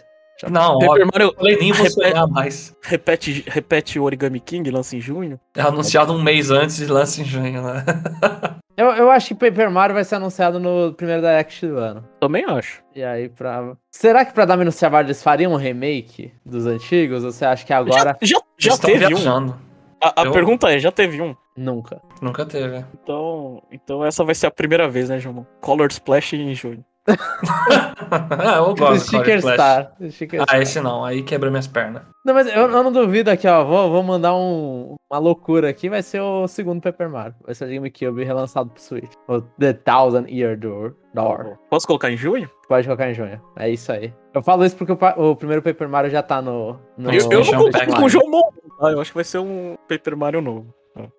[0.50, 2.76] Não, Paper óbvio, Mario eu falei nem vou repete, sonhar mais.
[2.82, 5.38] repete, repete o Origami King, lança em junho.
[5.56, 7.84] É anunciado um mês antes e lança em junho, né?
[8.74, 12.08] Eu, eu acho que Paper Mario vai ser anunciado no primeiro Direct do ano.
[12.18, 12.82] Também acho.
[12.96, 13.74] E aí, pra.
[13.90, 17.22] Será que pra dar menos trabalho eles fariam um remake dos antigos?
[17.22, 18.16] Ou você acha que agora.
[18.22, 19.08] Já, já, já teve um.
[19.08, 19.58] viajando.
[20.02, 21.36] A, a Eu- pergunta é, já teve um.
[21.54, 22.00] Nunca.
[22.22, 22.82] Nunca teve.
[22.94, 25.46] Então, então essa vai ser a primeira vez, né, João?
[25.60, 26.82] Color Splash em junho.
[27.08, 29.40] Ah, eu gosto do Sticker.
[29.40, 29.92] Star.
[30.10, 30.62] Sticker Ah, Star.
[30.62, 32.02] esse não, aí quebra minhas pernas.
[32.24, 33.64] Não, mas eu, eu não duvido aqui, ó.
[33.64, 35.88] Vou, vou mandar um- uma loucura aqui.
[35.88, 37.34] Vai ser o segundo Paper Mario.
[37.44, 39.10] Vai ser o GameCube relançado pro Switch.
[39.28, 40.94] O The Thousand Year Door.
[41.14, 41.58] Door.
[41.68, 42.48] Posso colocar em junho?
[42.68, 43.40] Pode colocar em junho.
[43.56, 44.14] É isso aí.
[44.32, 46.78] Eu falo isso porque o, o primeiro Paper Mario já tá no.
[46.96, 48.48] no Eu, eu não concordo com o João Mon.
[48.80, 50.72] Ah, eu acho que vai ser um Paper Mario novo.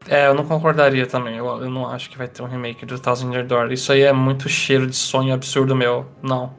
[0.07, 1.37] É, eu não concordaria também.
[1.37, 3.71] Eu, eu não acho que vai ter um remake do Thousand Year Door.
[3.71, 6.05] Isso aí é muito cheiro de sonho absurdo meu.
[6.21, 6.53] Não.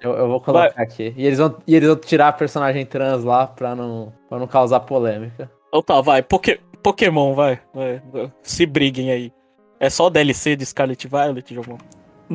[0.00, 1.14] Eu, eu vou colocar aqui.
[1.16, 4.46] E eles, vão, e eles vão tirar a personagem trans lá pra não, pra não
[4.46, 5.50] causar polêmica.
[5.68, 6.22] Então tá, vai.
[6.22, 7.60] Poké- Pokémon, vai.
[7.72, 8.02] vai.
[8.42, 9.32] Se briguem aí.
[9.78, 11.78] É só DLC de Scarlet Violet, João?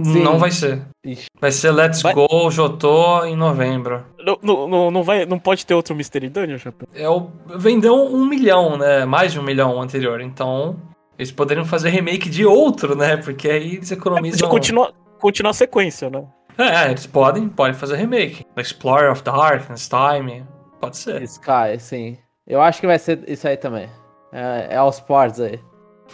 [0.04, 0.24] Sim.
[0.24, 0.82] Não vai ser.
[1.06, 1.28] Ixi.
[1.40, 4.04] Vai ser Let's Vai- Go Jotô em novembro.
[4.20, 6.88] Não, não, não, vai, não pode ter outro Mystery Dungeon, Chapéu?
[6.94, 7.30] É o...
[7.58, 9.06] Vendeu um milhão, né?
[9.06, 10.20] Mais de um milhão anterior.
[10.20, 10.76] Então,
[11.18, 13.16] eles poderiam fazer remake de outro, né?
[13.18, 14.50] Porque aí eles economizam.
[14.50, 16.26] continuar, continuar a sequência, né?
[16.58, 18.46] É, eles podem, podem fazer remake.
[18.58, 20.46] Explorer of Darkness, Time.
[20.80, 21.22] Pode ser.
[21.24, 22.18] Sky, sim.
[22.48, 23.90] Eu acho que vai ser isso aí também.
[24.32, 25.60] É, é aos ports aí.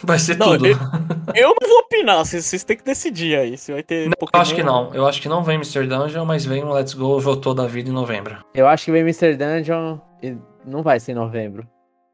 [0.02, 0.66] Vai ser Não, tudo.
[0.66, 0.76] eu-
[1.34, 3.56] Eu não vou opinar, vocês, vocês têm que decidir aí.
[3.56, 4.92] Se vai ter Não, eu acho que não.
[4.94, 5.86] Eu acho que não vem Mr.
[5.86, 8.44] Dungeon, mas vem um Let's Go Jotô da vida em novembro.
[8.54, 9.36] Eu acho que vem Mr.
[9.36, 10.36] Dungeon e
[10.66, 11.66] não vai ser em novembro.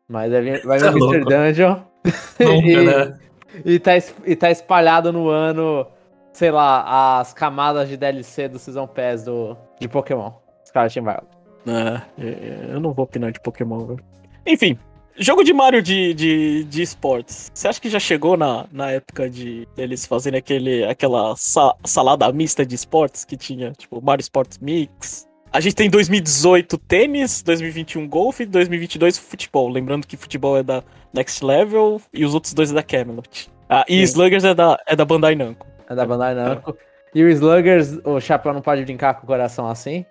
[0.09, 1.01] Mas vai vir, vai vir Tá Mr.
[1.01, 1.25] louco.
[1.31, 1.77] Dungeon
[2.41, 3.19] Nunca, e, né?
[3.65, 3.93] e, tá,
[4.27, 5.87] e tá espalhado no ano,
[6.33, 10.33] sei lá, as camadas de DLC do Season Pass do, de Pokémon.
[10.67, 11.27] Scarlet and Violet.
[11.67, 14.01] É, é, eu não vou opinar de Pokémon, velho.
[14.47, 14.79] Enfim,
[15.19, 17.51] jogo de Mario de, de, de esportes.
[17.55, 22.31] Você acha que já chegou na, na época de eles fazerem aquele, aquela sa- salada
[22.33, 25.27] mista de esportes que tinha, tipo, Mario Sports Mix?
[25.53, 29.69] A gente tem 2018 tênis, 2021 golfe e 2022 futebol.
[29.69, 33.51] Lembrando que futebol é da Next Level e os outros dois é da Camelot.
[33.69, 34.03] Ah, e Sim.
[34.03, 35.67] Sluggers é da, é da Bandai Namco.
[35.89, 36.77] É da Bandai Namco.
[37.15, 40.05] E o Sluggers, o Chapéu não pode brincar com o coração assim.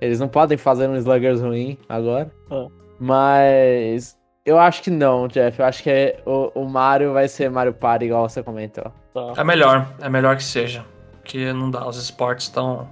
[0.00, 2.28] Eles não podem fazer um Sluggers ruim agora.
[2.50, 2.66] Ah.
[2.98, 5.58] Mas eu acho que não, Jeff.
[5.60, 8.92] Eu acho que é- o, o Mario vai ser Mario Party, igual você comentou.
[9.14, 9.34] Tá.
[9.36, 10.84] É melhor, é melhor que seja.
[11.20, 12.88] Porque não dá, os esportes estão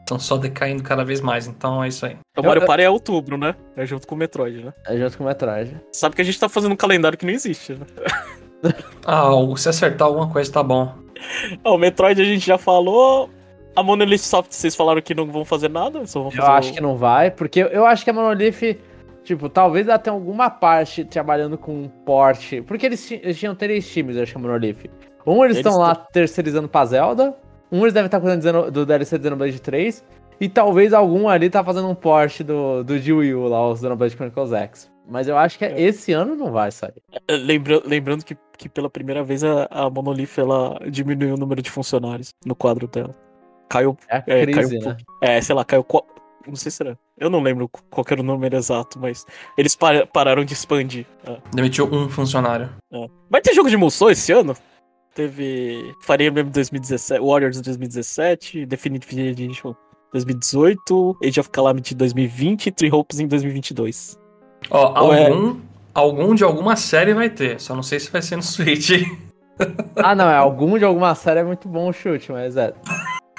[0.00, 2.14] estão só decaindo cada vez mais, então é isso aí.
[2.36, 3.54] O Mario eu- Party é outubro, né?
[3.74, 4.72] É junto com o Metroid, né?
[4.86, 5.74] É junto com o Metroid.
[5.92, 7.86] Sabe que a gente tá fazendo um calendário que não existe, né?
[9.06, 10.94] Ah, se acertar alguma coisa tá bom.
[11.64, 13.28] O Metroid a gente já falou.
[13.76, 16.70] A Monolith Soft, vocês falaram que não vão fazer nada, só vão fazer Eu acho
[16.70, 18.78] o- que não vai, porque eu acho que a Monolith,
[19.24, 22.62] tipo, talvez ela tenha alguma parte trabalhando com um porte.
[22.62, 24.90] Porque eles, eles tinham três times, eu acho que a Monolith.
[25.26, 27.34] Um eles estão lá terceirizando pra Zelda.
[27.72, 30.04] Um eles devem estar cuidando do DLC de Xenoblade 3.
[30.40, 33.74] E talvez algum ali tá fazendo um porte do, do de Wii U lá, o
[33.76, 34.92] Xenoblade Chronicles X.
[35.08, 35.80] Mas eu acho que É.
[35.80, 36.94] esse ano não vai sair.
[37.28, 41.62] É, Lembra- lembrando que, que pela primeira vez a, a Monolith ela diminuiu o número
[41.62, 43.14] de funcionários no quadro dela.
[43.68, 43.96] Caiu.
[44.08, 44.96] É a É, crise, caiu né?
[45.22, 45.84] É, sei lá, caiu.
[46.46, 46.98] Não sei se era.
[47.18, 49.24] Eu não lembro qual que era o número exato, mas
[49.56, 51.06] eles para- pararam de expandir.
[51.26, 51.38] É.
[51.54, 52.70] Demitiu um funcionário.
[53.30, 54.54] Vai ter jogo de Musou esse ano?
[55.14, 59.74] Teve Fire Emblem 2017, Warriors 2017, Definitive Edition
[60.12, 64.18] 2018, Age of Calamity 2020 e Three Hopes em 2022.
[64.70, 65.60] Ó, é- algum,
[65.94, 68.90] algum de alguma série vai ter, só não sei se vai ser no Switch.
[69.96, 72.74] Ah, não, é algum de alguma série é muito bom o chute, mas é.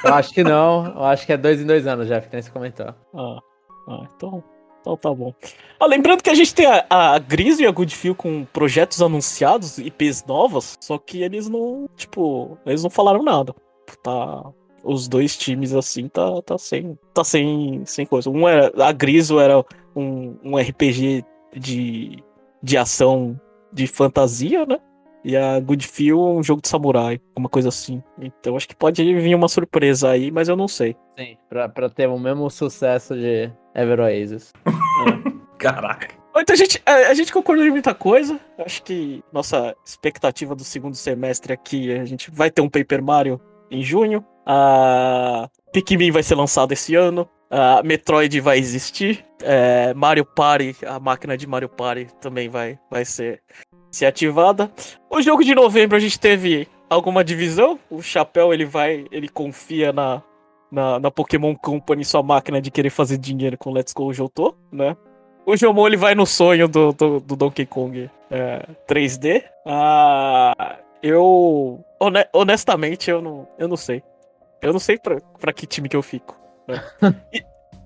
[0.03, 0.85] Eu acho que não.
[0.87, 2.87] Eu acho que é dois em dois anos, Jeff, que nem comentou.
[2.87, 3.39] Ah,
[3.87, 4.43] ah então,
[4.81, 5.33] então tá bom.
[5.79, 9.77] Ah, lembrando que a gente tem a, a Gris e a Goodfield com projetos anunciados,
[9.77, 13.53] IPs novas, só que eles não, tipo, eles não falaram nada.
[14.03, 14.43] Tá,
[14.83, 18.29] os dois times assim tá, tá sem, tá sem, sem coisa.
[18.29, 19.63] Um era, a Griso era
[19.95, 21.25] um, um RPG
[21.55, 22.23] de,
[22.61, 23.39] de ação
[23.73, 24.79] de fantasia, né?
[25.25, 28.01] E a Goodfield um jogo de samurai, uma coisa assim.
[28.21, 30.95] Então acho que pode vir uma surpresa aí, mas eu não sei.
[31.17, 31.35] Sim.
[31.49, 34.53] Pra, pra ter o mesmo sucesso de Ever Oasis.
[35.57, 36.09] Caraca.
[36.37, 38.39] Então a gente, a, a gente concordou em muita coisa.
[38.59, 43.41] Acho que nossa expectativa do segundo semestre aqui, a gente vai ter um Paper Mario
[43.71, 44.23] em junho.
[44.45, 47.27] A Pikmin vai ser lançado esse ano.
[47.49, 49.25] A Metroid vai existir.
[49.41, 53.41] É, Mario Party, a máquina de Mario Party também vai, vai ser,
[53.95, 54.69] ser ativada.
[55.09, 57.79] O jogo de novembro a gente teve alguma divisão.
[57.89, 60.21] O Chapéu ele vai, ele confia na,
[60.71, 64.95] na, na Pokémon Company, sua máquina de querer fazer dinheiro com Let's Go Jotô, né?
[65.45, 69.43] O Jomon ele vai no sonho do, do, do Donkey Kong é, 3D.
[69.65, 71.79] Ah, eu.
[71.99, 74.01] hone- honestamente, eu não, eu não sei.
[74.61, 76.35] Eu não sei pra, pra que time que eu fico.
[76.67, 76.83] né?
[77.31, 77.43] e,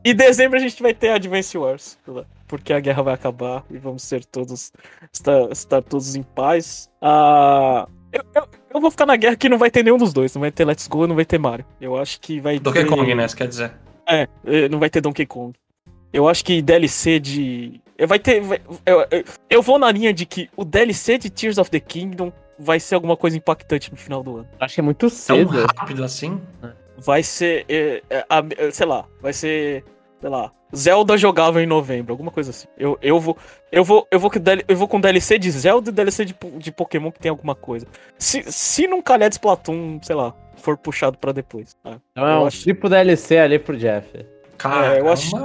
[0.09, 1.99] em dezembro a gente vai ter Advance Wars.
[2.07, 2.23] né?
[2.49, 4.73] Porque a guerra vai acabar e vamos ser todos.
[5.13, 6.89] estar, estar todos em paz.
[7.01, 10.33] Ah, Eu, eu, eu vou ficar na guerra que não vai ter nenhum dos dois.
[10.33, 11.63] Não vai ter Let's Go não vai ter Mario.
[11.79, 12.89] Eu acho que vai Donkey ter...
[12.89, 13.27] Kong, né?
[13.27, 13.71] Você quer dizer?
[14.07, 15.53] É, é, não vai ter Donkey Kong.
[16.11, 17.79] Eu acho que DLC de.
[17.95, 18.41] é, Vai ter.
[18.83, 22.33] eu, eu- eu vou na linha de que o DLC de Tears of the Kingdom
[22.57, 24.47] vai ser alguma coisa impactante no final do ano.
[24.59, 25.51] Acho que é muito Tão cedo.
[25.77, 26.41] rápido assim?
[26.97, 27.63] Vai ser.
[27.69, 29.83] é, é, a- é, sei lá, vai ser.
[30.19, 30.51] Sei lá.
[30.75, 32.67] Zelda jogável em novembro, alguma coisa assim.
[32.77, 33.37] Eu, eu vou.
[33.71, 34.07] Eu vou.
[34.11, 34.31] Eu vou,
[34.67, 37.87] eu vou com DLC de Zelda e DLC de, de Pokémon que tem alguma coisa.
[38.17, 41.75] Se, se não calhar de Splatoon, sei lá, for puxado pra depois.
[41.85, 41.95] É.
[42.11, 44.25] Então é um acho- tipo DLC ali pro Jeff.
[44.57, 45.35] Cara, É, eu acho-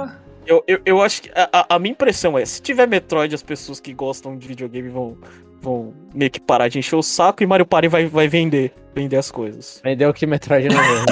[0.45, 3.79] Eu, eu, eu acho que a, a- minha impressão é, se tiver Metroid, as pessoas
[3.79, 5.17] que gostam de videogame vão,
[5.59, 9.17] vão meio que parar de encher o saco e Mario Party vai, vai vender, vender
[9.17, 9.81] as coisas.
[9.83, 11.05] Vendeu que Metroid não vende.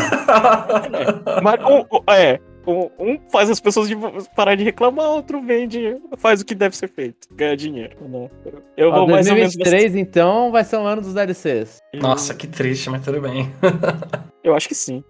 [1.41, 3.95] Mas um, um- é, um, faz as pessoas de,
[4.35, 7.97] parar de reclamar, outro vende, faz o que deve ser feito, ganha dinheiro.
[8.07, 8.29] Né?
[8.77, 9.55] Eu Ó, vou mais ou menos.
[9.55, 11.79] 2023, então, vai ser um ano dos DLCs.
[11.95, 13.51] Nossa, que triste, mas tudo bem.
[14.43, 15.03] Eu acho que sim.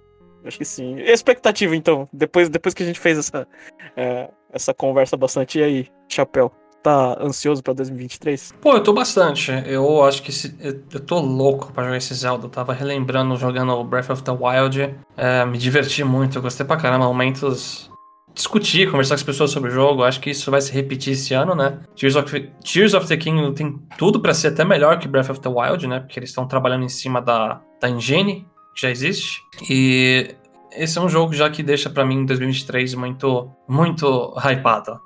[0.43, 0.99] Eu Acho que sim.
[0.99, 3.47] Expectativa, então, depois, depois que a gente fez essa,
[3.95, 6.51] é, essa conversa bastante, e aí, Chapéu?
[6.83, 8.53] Tá ansioso pra 2023?
[8.61, 9.51] Pô, eu tô bastante.
[9.65, 12.45] Eu acho que esse- eu, eu tô louco pra jogar esse Zelda.
[12.45, 14.93] Eu tava relembrando jogando Breath of the Wild.
[15.15, 17.05] É, me diverti muito, eu gostei pra caramba.
[17.05, 17.89] Momentos.
[18.35, 20.03] Discutir, conversar com as pessoas sobre o jogo.
[20.03, 21.79] Acho que isso vai se repetir esse ano, né?
[21.95, 25.39] Tears of, Tears of the Kingdom tem tudo pra ser até melhor que Breath of
[25.39, 25.99] the Wild, né?
[26.01, 29.39] Porque eles estão trabalhando em cima da, da engine que já existe.
[29.69, 30.35] E
[30.75, 34.99] esse é um jogo já que deixa pra mim em 2023 muito, muito hypado.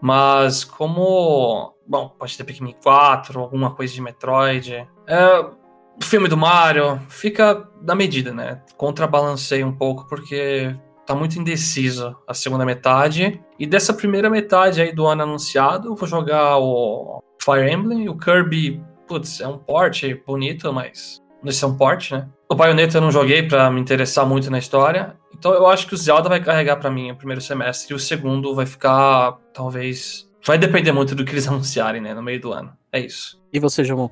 [0.00, 1.74] Mas como.
[1.86, 4.86] Bom, pode ter Pikmin 4, alguma coisa de Metroid.
[5.06, 8.62] É, o filme do Mario fica na medida, né?
[8.76, 10.74] Contrabalanceia um pouco porque
[11.06, 13.40] tá muito indeciso a segunda metade.
[13.58, 18.16] E dessa primeira metade aí do ano anunciado, eu vou jogar o Fire Emblem, o
[18.16, 18.82] Kirby.
[19.06, 21.22] Putz, é um porte bonito, mas.
[21.44, 22.28] Esse é um porte, né?
[22.50, 25.16] O Bayonetta eu não joguei pra me interessar muito na história.
[25.38, 27.92] Então eu acho que o Zelda vai carregar pra mim o primeiro semestre.
[27.92, 30.28] E o segundo vai ficar, talvez.
[30.44, 32.14] Vai depender muito do que eles anunciarem, né?
[32.14, 32.72] No meio do ano.
[32.92, 33.40] É isso.
[33.52, 34.08] E você, Jamon?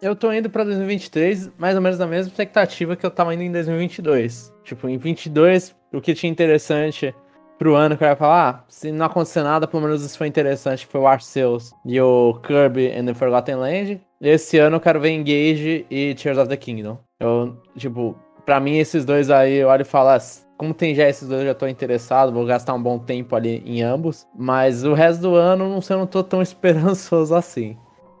[0.00, 3.42] Eu tô indo pra 2023, mais ou menos na mesma expectativa que eu tava indo
[3.44, 4.52] em 2022.
[4.64, 7.14] Tipo, em 22, o que tinha interessante
[7.56, 10.26] pro ano que eu ia falar, ah, se não acontecer nada, pelo menos isso foi
[10.26, 14.00] interessante, que foi o Arceus e o Kirby and the Forgotten Land.
[14.20, 16.98] Esse ano eu quero ver Engage e Tears of the Kingdom.
[17.20, 20.18] Eu, tipo, pra mim esses dois aí, eu olho e falo, ah,
[20.62, 23.60] como tem já esses dois, eu já tô interessado, vou gastar um bom tempo ali
[23.66, 24.28] em ambos.
[24.32, 27.76] Mas o resto do ano, não sei, eu não tô tão esperançoso assim.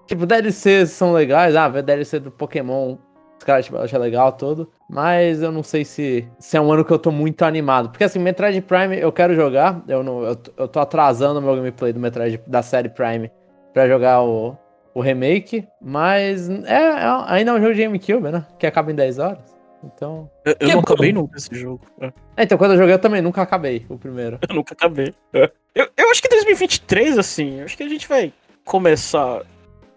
[0.08, 2.96] Tipo, DLCs são legais, ah, ver DLC do Pokémon,
[3.38, 4.68] os caras tipo, acham legal todo.
[4.90, 7.90] Mas eu não sei se, se é um ano que eu tô muito animado.
[7.90, 11.54] Porque assim, Metroid Prime eu quero jogar, eu, não, eu, eu tô atrasando o meu
[11.54, 13.30] gameplay do Metroid da série Prime
[13.72, 14.58] pra jogar o,
[14.92, 15.64] o remake.
[15.80, 18.44] Mas é, é- ainda é um jogo de GameCube, né?
[18.58, 19.61] Que acaba em 10 horas.
[19.84, 20.30] Então.
[20.44, 21.80] Eu, eu Que não acabei nunca esse jogo.
[22.00, 22.06] É,
[22.36, 24.38] É, então quando eu joguei eu também nunca acabei o primeiro.
[24.48, 25.14] Eu nunca acabei.
[25.32, 25.50] É.
[25.74, 28.32] Eu, eu acho que 2023, assim, eu acho que a gente vai
[28.64, 29.42] começar.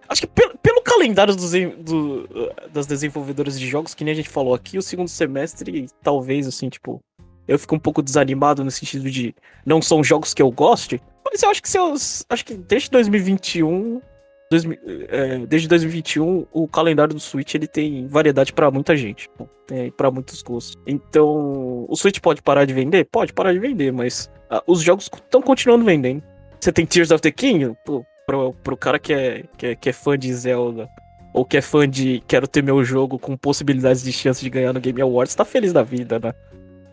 [0.07, 2.27] Acho que pelo, pelo calendário dos, do-
[2.71, 6.69] das desenvolvedoras de jogos, que nem a gente falou aqui, o segundo semestre, talvez, assim,
[6.69, 7.01] tipo,
[7.47, 11.41] eu fico um pouco desanimado no sentido de não são jogos que eu goste, mas
[11.43, 12.23] eu acho que seus.
[12.29, 14.01] Acho que desde 2021.
[14.49, 14.77] 2000,
[15.09, 19.29] é, desde 2021, o calendário do Switch ele tem variedade pra muita gente.
[19.65, 20.77] Tem pra muitos gostos.
[20.85, 23.05] Então, o Switch pode parar de vender?
[23.05, 26.23] Pode parar de vender, mas ah, os jogos estão continuando vendendo.
[26.59, 29.89] Você tem Tears of the King, pô, pro, pro cara que é, que, é, que
[29.89, 30.87] é fã de Zelda,
[31.33, 34.73] ou que é fã de quero ter meu jogo com possibilidades de chance de ganhar
[34.73, 36.33] no Game Awards, tá feliz da vida, né?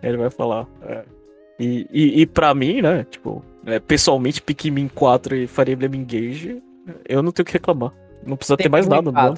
[0.02, 0.66] Ele vai falar.
[0.82, 1.04] é.
[1.60, 6.60] E, e, e pra mim, né, tipo, é, pessoalmente, Pikmin 4 e Fire Emblem Engage,
[7.08, 7.92] eu não tenho o que reclamar.
[8.24, 9.34] Não precisa ter mais nada, não.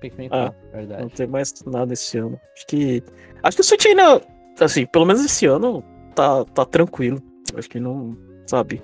[0.00, 1.02] Pikmin Ah, 4, verdade.
[1.02, 2.40] Não tem mais nada esse ano.
[2.54, 3.02] Acho que.
[3.42, 4.22] Acho que o Switch ainda.
[4.60, 7.22] Assim, pelo menos esse ano tá, tá tranquilo.
[7.56, 8.16] Acho que não.
[8.46, 8.82] Sabe?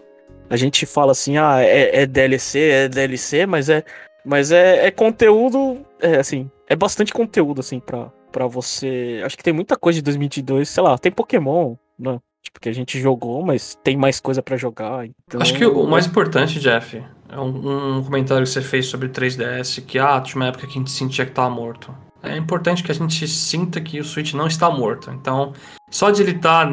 [0.50, 3.84] A gente fala assim, ah, é, é DLC, é DLC, mas é.
[4.24, 5.84] Mas é, é conteúdo.
[6.00, 6.50] É assim.
[6.68, 9.20] É bastante conteúdo, assim, pra, pra você.
[9.24, 10.68] Acho que tem muita coisa de 2022.
[10.68, 12.18] Sei lá, tem Pokémon, né?
[12.42, 15.06] Tipo, que a gente jogou, mas tem mais coisa pra jogar.
[15.06, 15.40] Então...
[15.40, 17.04] Acho que o mais importante, Jeff, é
[17.40, 20.72] um, um comentário que você fez sobre o 3DS, que ah, tinha uma época que
[20.72, 21.94] a gente sentia que tava morto.
[22.22, 25.10] É importante que a gente sinta que o Switch não está morto.
[25.10, 25.52] Então,
[25.90, 26.66] só de ele estar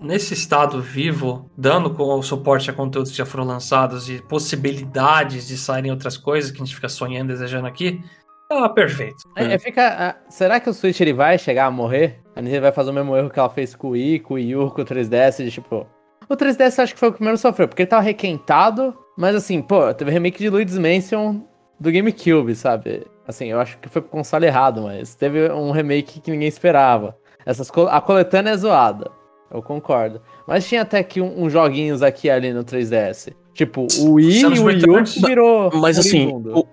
[0.00, 5.46] nesse estado vivo, dando com o suporte a conteúdos que já foram lançados e possibilidades
[5.46, 8.02] de saírem outras coisas que a gente fica sonhando, desejando aqui,
[8.48, 9.16] tá perfeito.
[9.36, 12.20] É, é, fica, ah, será que o Switch ele vai chegar a morrer?
[12.34, 14.36] A Nintendo vai fazer o mesmo erro que ela fez com o Wii, com o
[14.36, 15.86] Wii com o 3DS, de tipo...
[16.28, 19.60] O 3DS acho que foi o que primeiro sofreu, porque ele tava requentado, mas assim,
[19.60, 21.40] pô, teve remake de Luigi's Mansion
[21.80, 23.04] do GameCube, sabe?
[23.26, 27.16] Assim, eu acho que foi pro console errado, mas teve um remake que ninguém esperava.
[27.44, 29.10] Essas co a coletânea é zoada.
[29.52, 30.22] Eu concordo.
[30.46, 33.34] Mas tinha até que uns um, joguinhos aqui ali no 3DS.
[33.54, 35.70] Tipo, o Wii e o Wii U virou.
[35.74, 36.64] Mas assim, o,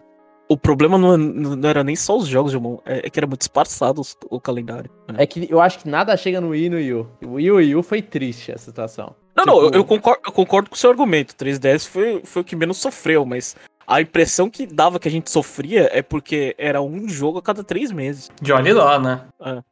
[0.47, 2.79] o problema não, não, era nem só os jogos, irmão.
[2.85, 4.91] É, é que era muito disfarçado o calendário.
[5.07, 5.15] Né?
[5.23, 7.07] É que eu acho que nada chega no Wii e no Wii U.
[7.25, 9.15] O Wii e o Wii U foi triste a situação.
[9.35, 9.55] Não, tipo...
[9.55, 11.31] não, eu, eu, concordo, eu concordo com o seu argumento.
[11.31, 13.55] O 3DS foi, foi o que menos sofreu, mas
[13.87, 17.63] a impressão que dava que a gente sofria é porque era um jogo a cada
[17.63, 18.31] três meses.
[18.41, 19.21] De olha lá, né?
[19.41, 19.63] É.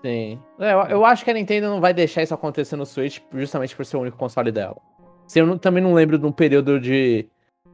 [0.00, 0.38] Sim.
[0.58, 3.76] É, eu, eu acho que a Nintendo não vai deixar isso acontecer no Switch justamente
[3.76, 4.76] por ser o único console dela.
[5.34, 7.26] Eu não, também não lembro de um período de.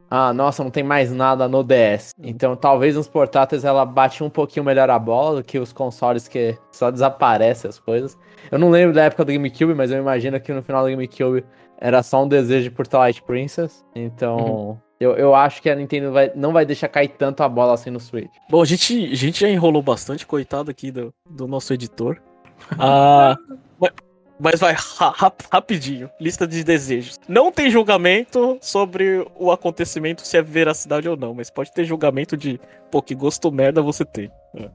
[0.09, 2.13] Ah, nossa, não tem mais nada no DS.
[2.21, 6.27] Então talvez nos portáteis ela bate um pouquinho melhor a bola do que os consoles
[6.27, 8.17] que só desaparecem as coisas.
[8.51, 11.45] Eu não lembro da época do GameCube, mas eu imagino que no final do GameCube
[11.79, 13.85] era só um desejo por Twilight Princess.
[13.95, 14.37] Então.
[14.37, 14.77] Uhum.
[14.99, 17.89] Eu, eu acho que a Nintendo vai, não vai deixar cair tanto a bola assim
[17.89, 18.29] no Switch.
[18.49, 22.21] Bom, a gente, a gente já enrolou bastante, coitado aqui do, do nosso editor.
[22.77, 23.37] Ah,
[24.39, 25.13] mas, vai ra
[25.51, 26.09] rapidinho.
[26.19, 27.19] Lista de desejos.
[27.27, 32.37] Não tem julgamento sobre o acontecimento, se é veracidade ou não, mas pode ter julgamento
[32.37, 32.59] de,
[32.89, 34.31] pô, que gosto merda você tem.
[34.55, 34.69] É.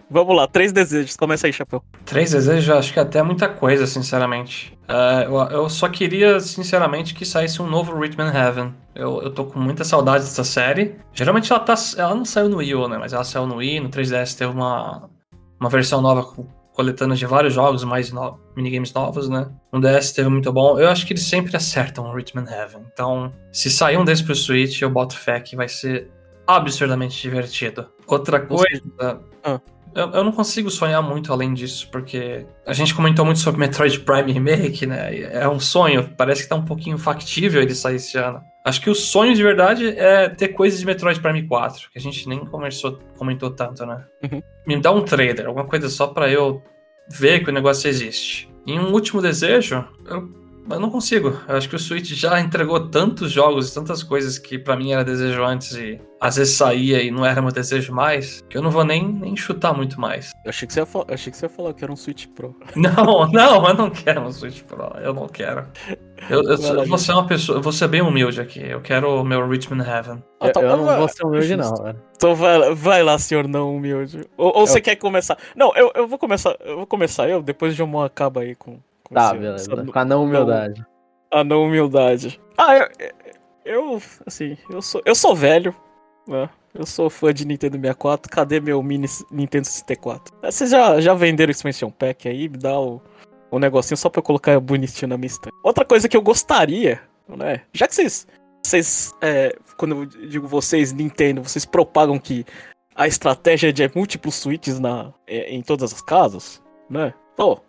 [0.10, 1.14] Vamos lá, três desejos.
[1.16, 1.82] Começa aí, Chapéu.
[2.06, 4.76] Três desejos, acho que é até muita coisa, sinceramente.
[4.88, 8.74] Uh, eu, eu, só queria, sinceramente, que saísse um novo Rhythm Heaven.
[8.94, 10.96] Eu, eu tô com muita saudade dessa série.
[11.12, 12.96] Geralmente ela, tá, ela não saiu no Wii U, né?
[12.98, 15.08] Mas ela saiu no Wii, no 3DS teve uma,
[15.60, 19.48] uma versão nova com coletâneas de vários jogos, mais no, minigames novos, né?
[19.72, 20.78] No DS teve muito bom.
[20.78, 22.82] Eu acho que eles sempre acertam o Rhythm Heaven.
[22.92, 26.10] Então, se sair um desses pro Switch, eu boto fé que vai ser
[26.46, 27.88] absurdamente divertido.
[28.06, 28.82] Outra coisa.
[29.44, 29.60] Ah.
[29.94, 34.00] Eu, eu, não consigo sonhar muito além disso, porque a gente comentou muito sobre Metroid
[34.00, 35.20] Prime Remake, né?
[35.20, 38.40] É um sonho, parece que tá um pouquinho factível ele sair esse ano.
[38.64, 42.00] Acho que o sonho de verdade é ter coisas de Metroid Prime 4, que a
[42.00, 44.04] gente nem conversou, comentou tanto, né?
[44.22, 44.42] Uhum.
[44.66, 46.62] Me dá um trailer, alguma coisa só para eu
[47.10, 48.48] ver que o negócio existe.
[48.64, 51.38] E um último desejo, eu mas não consigo.
[51.48, 54.92] Eu acho que o Switch já entregou tantos jogos e tantas coisas que para mim
[54.92, 58.62] era desejo antes e às vezes saía e não era meu desejo mais, que eu
[58.62, 60.30] não vou nem, nem chutar muito mais.
[60.44, 62.54] Eu achei que, você ia achei que você ia falar que era um Switch Pro.
[62.76, 64.92] Não, não, eu não quero um Switch Pro.
[65.00, 65.66] Eu não quero.
[66.30, 68.60] Eu, eu, eu vou ser uma pessoa, eu vou ser bem humilde aqui.
[68.60, 70.22] Eu quero o meu Richmond Heaven.
[70.40, 72.02] Ah, tá, eu, eu não vou ser humilde, não, velho.
[72.16, 74.24] Então vai, vai lá, senhor não humilde.
[74.36, 75.36] Ou, ou você quer começar?
[75.56, 76.56] Não, eu, eu vou começar.
[76.60, 78.78] Eu vou começar eu, depois o Jomon acaba aí com.
[79.12, 79.84] Tá, beleza.
[79.84, 80.84] Com a não humildade.
[81.30, 82.40] A não humildade.
[82.56, 82.88] Ah, eu,
[83.64, 84.02] eu.
[84.26, 85.74] Assim, eu sou, eu sou velho,
[86.26, 86.48] né?
[86.74, 88.30] Eu sou fã de Nintendo 64.
[88.30, 90.34] Cadê meu mini Nintendo 64?
[90.42, 92.48] É, vocês já, já venderam o Expansion Pack aí?
[92.48, 93.00] Me dá o,
[93.50, 95.54] o negocinho só pra eu colocar bonitinho na minha estante.
[95.62, 97.62] Outra coisa que eu gostaria, né?
[97.72, 98.26] Já que vocês.
[98.64, 99.14] Vocês.
[99.20, 102.46] É, quando eu digo vocês, Nintendo, vocês propagam que
[102.94, 107.12] a estratégia de múltiplos switches na, é, em todas as casas, né?
[107.36, 107.60] Pô,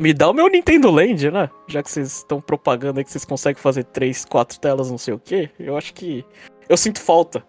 [0.00, 1.50] me dá o meu Nintendo Land, né?
[1.68, 5.12] Já que vocês estão propagando aí que vocês conseguem fazer três, quatro telas, não sei
[5.12, 5.50] o que.
[5.58, 6.24] Eu acho que.
[6.68, 7.44] Eu sinto falta.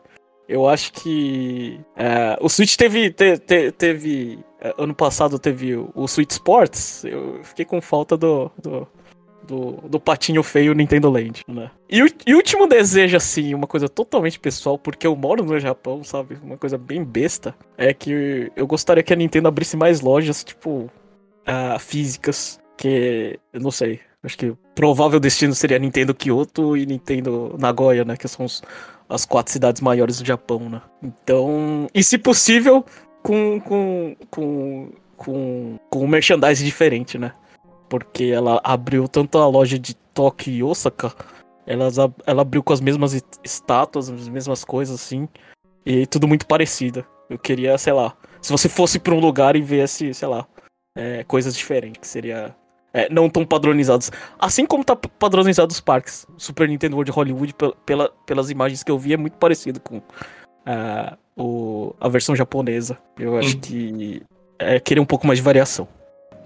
[0.50, 1.80] Eu acho que.
[1.96, 3.10] É, o Switch teve.
[3.12, 4.40] Te, te, teve.
[4.60, 7.06] É, ano passado teve o, o Switch Sports.
[7.06, 8.52] Eu fiquei com falta do.
[8.62, 8.88] do
[9.44, 11.72] do, do patinho feio Nintendo Land, né?
[11.90, 16.04] E o e último desejo, assim, uma coisa totalmente pessoal, porque eu moro no Japão,
[16.04, 16.38] sabe?
[16.44, 20.92] Uma coisa bem besta, é que eu gostaria que a Nintendo abrisse mais lojas, tipo,
[21.48, 24.00] uh, físicas, que eu não sei.
[24.24, 28.16] Acho que o provável destino seria Nintendo Kyoto e Nintendo Nagoya, né?
[28.16, 28.62] Que são os,
[29.10, 30.82] as quatro cidades maiores do Japão, né?
[31.02, 32.86] Então, e se possível,
[33.24, 37.34] com, com, com, com, com um merchandising diferente, né?
[37.90, 41.14] Porque ela abriu tanto a loja de Tóquio e Osaka,
[41.66, 41.88] ela,
[42.26, 45.28] ela abriu com as mesmas estátuas, as mesmas coisas, assim,
[45.86, 47.06] e tudo muito parecido.
[47.30, 50.46] Eu queria, sei lá, se você fosse para um lugar e viesse, sei lá,
[50.96, 52.56] é, coisas diferentes, que seria
[52.94, 54.12] é, não tão padronizados.
[54.40, 56.26] Assim como tá padronizado os parques.
[56.38, 61.18] Super Nintendo World Hollywood, pela, pelas imagens que eu vi, é muito parecido com uh,
[61.36, 62.98] o, a versão japonesa.
[63.18, 64.22] Eu acho que
[64.60, 65.88] é querer um pouco mais de variação.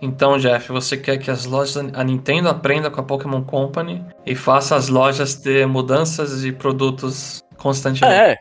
[0.02, 4.36] Então, Jeff, você quer que as lojas, a Nintendo aprenda com a Pokémon Company e
[4.36, 8.14] faça as lojas ter mudanças de produtos constantemente?
[8.14, 8.38] É,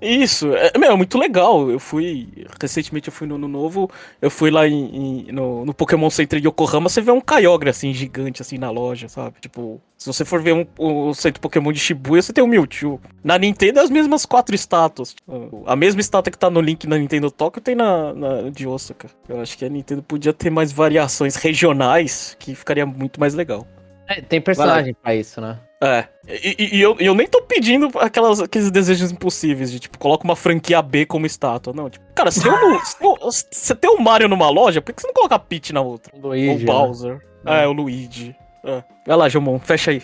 [0.00, 1.70] isso, é, meu, é muito legal.
[1.70, 2.28] Eu fui.
[2.60, 3.90] Recentemente eu fui no Ano Novo,
[4.20, 7.70] eu fui lá em, em no, no, Pokémon Center de Yokohama, você vê um Kyogre
[7.70, 9.36] assim, gigante, assim, na loja, sabe?
[9.40, 13.00] Tipo, se você for ver um, o centro Pokémon de Shibuya, você tem o Mewtwo.
[13.22, 15.14] Na Nintendo é as mesmas quatro estátuas.
[15.66, 19.08] A mesma estátua que tá no link na Nintendo Tokyo tem na, na de Osaka.
[19.28, 23.66] Eu acho que a Nintendo podia ter mais variações regionais, que ficaria muito mais legal.
[24.08, 25.58] É, tem personagem para isso, né?
[25.82, 26.04] É.
[26.28, 30.24] E, e- e eu, eu nem tô pedindo aquelas, aqueles desejos impossíveis de, tipo, coloca
[30.24, 31.72] uma franquia B como estátua.
[31.72, 35.00] Não, tipo, cara, se, tem um- se você tem um Mario numa loja, por que
[35.00, 36.12] você não coloca a Peach na outra?
[36.20, 36.50] Luigi.
[36.50, 37.20] Ou Bowser.
[37.46, 38.36] É, o Luigi.
[38.62, 38.82] É.
[39.06, 40.02] Vai lá, Jomon, fecha aí.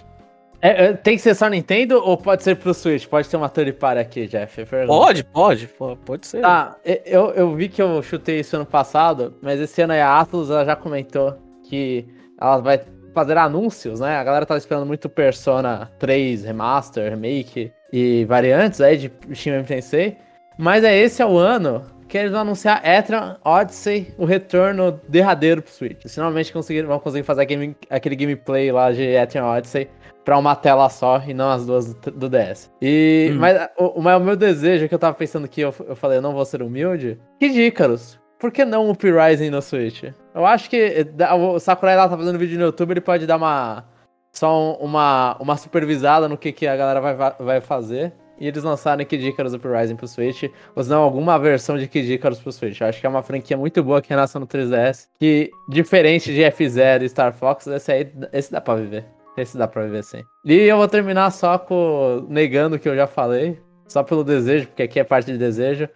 [0.63, 3.07] É, é, tem que ser só Nintendo ou pode ser pro Switch?
[3.07, 4.65] Pode ter uma third party aqui, Jeff.
[4.65, 4.87] Pergunta.
[4.99, 5.67] Pode, pode,
[6.07, 6.41] pode, ser.
[6.41, 6.75] Tá,
[7.05, 10.49] eu, eu vi que eu chutei isso ano passado, mas esse ano aí a Atlus
[10.49, 11.37] ela já comentou
[11.69, 12.07] que
[12.41, 12.81] ela vai
[13.17, 14.17] fazer anúncios, né?
[14.19, 19.67] A galera tava esperando muito Persona 3 Remaster, Remake e variantes aí de Shin Megami
[19.69, 20.19] Tensei.
[20.59, 25.63] Mas é esse é o ano que eles vão anunciar Etrian Odyssey, o retorno derradeiro
[25.63, 25.99] pro Switch.
[26.03, 29.89] Eles finalmente conseguiram, vão conseguir fazer game- aquele gameplay lá de Etrian Odyssey
[30.25, 32.71] pra uma tela só e não as duas do, do DS.
[32.83, 33.39] E, Hum.
[33.39, 36.19] Mas o, o meu- o meu desejo que eu tava pensando que eu, eu falei,
[36.19, 37.19] eu não vou ser humilde.
[37.41, 38.19] Que Dícaros?
[38.39, 40.05] Por que não o P-Rising no Switch?
[40.37, 43.37] Eu acho que eh, o Sakurai lá tá fazendo vídeo no YouTube, ele pode dar
[43.37, 43.85] uma.
[44.33, 48.13] Só um- uma, uma supervisada no que, que a galera vai, va- vai fazer.
[48.39, 50.43] E eles lançarem Kid Icarus Up Rising pro Switch,
[50.75, 52.79] ou se não, alguma versão de Kid Icarus pro Switch.
[52.83, 55.09] Eu acho que é uma franquia muito boa que nasceu no 3DS.
[55.19, 59.07] Que, diferente de F0 e Star Fox, esse aí esse dá pra viver.
[59.39, 60.23] Esse dá pra viver sim.
[60.45, 63.59] E eu vou terminar só com negando o que eu já falei.
[63.89, 65.89] Só pelo desejo, porque aqui é parte de desejo.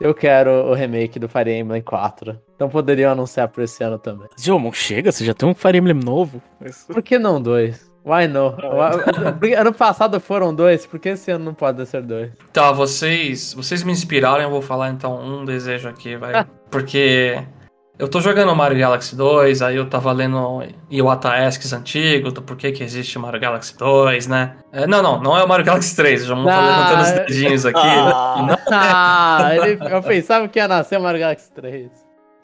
[0.00, 2.38] Eu quero o remake do Fire Emblem 4.
[2.54, 4.28] Então poderiam anunciar pra esse ano também.
[4.38, 6.40] Jomon, chega, você já tem um Fire Emblem novo.
[6.64, 7.88] Isso- Por que não dois?
[8.04, 8.54] Why no?
[9.38, 12.30] Porque ano passado foram dois, por que esse ano não pode ser dois?
[12.52, 16.46] Tá, vocês, vocês me inspiraram, eu vou falar então um desejo aqui, vai.
[16.70, 17.38] Porque
[17.98, 22.70] eu tô jogando Mario Galaxy 2, aí eu tava lendo Iwata Asks antigo, do porquê
[22.70, 24.56] que existe o Mario Galaxy 2, né?
[24.72, 27.24] É, não, não, não é o Mario Galaxy 3, já vou Ah, levantando os é.
[27.24, 27.78] dedinhos aqui.
[27.80, 28.46] Ah.
[28.48, 31.90] Não, Ah, ele- eu pensava que ia nascer o Mario Galaxy 3.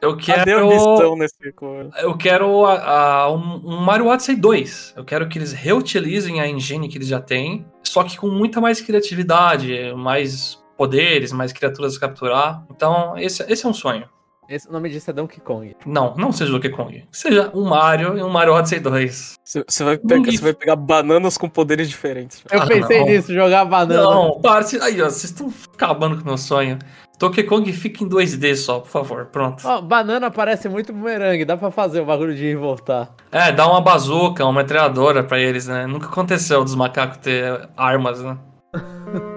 [0.02, 0.66] eu quero.
[0.68, 1.90] missão nesse coisa?
[1.98, 4.92] Eu quero a- a- um, um Mario Odyssey 2.
[4.96, 8.61] Eu quero que eles reutilizem a engine que eles já têm, só que com muita
[8.61, 12.64] mais criatividade, mais poderes, mais criaturas a capturar.
[12.70, 14.05] Então, esse, esse é um sonho.
[14.49, 15.74] Esse, o nome disso é Donkey Kong.
[15.86, 17.05] Não, não seja o Donkey Kong.
[17.11, 19.34] Seja um Mario e um Mario Odyssey 2.
[19.45, 22.42] Você vai, pegar, você vai pegar bananas com poderes diferentes.
[22.51, 23.07] Eu Ah, pensei não.
[23.07, 24.03] nisso, jogar banana.
[24.03, 24.62] Não, para.
[24.62, 26.78] cê- Aí, ó, vocês estão acabando com o meu sonho.
[27.18, 29.26] Donkey Kong fica em 2D só, por favor.
[29.26, 29.62] Pronto.
[29.66, 33.14] Ó, banana parece muito bumerangue, dá pra fazer o bagulho de ir e voltar.
[33.30, 35.86] É, dá uma bazuca, uma metralhadora pra eles, né?
[35.86, 38.36] Nunca aconteceu dos macacos ter armas, né?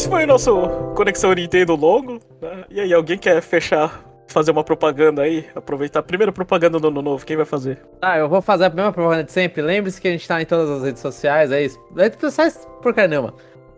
[0.00, 2.20] esse foi o nosso Conexão Nintendo longo.
[2.40, 2.64] né?
[2.70, 5.44] E aí, alguém quer fechar, fazer uma propaganda aí?
[5.54, 7.82] Aproveitar a primeira propaganda do ano novo, quem vai fazer?
[8.00, 9.60] Tá, eu vou fazer a mesma propaganda de sempre.
[9.60, 11.78] Lembre-se que a gente tá em todas as redes sociais, é isso.
[11.94, 13.34] Redes sociais, porcaria nenhuma.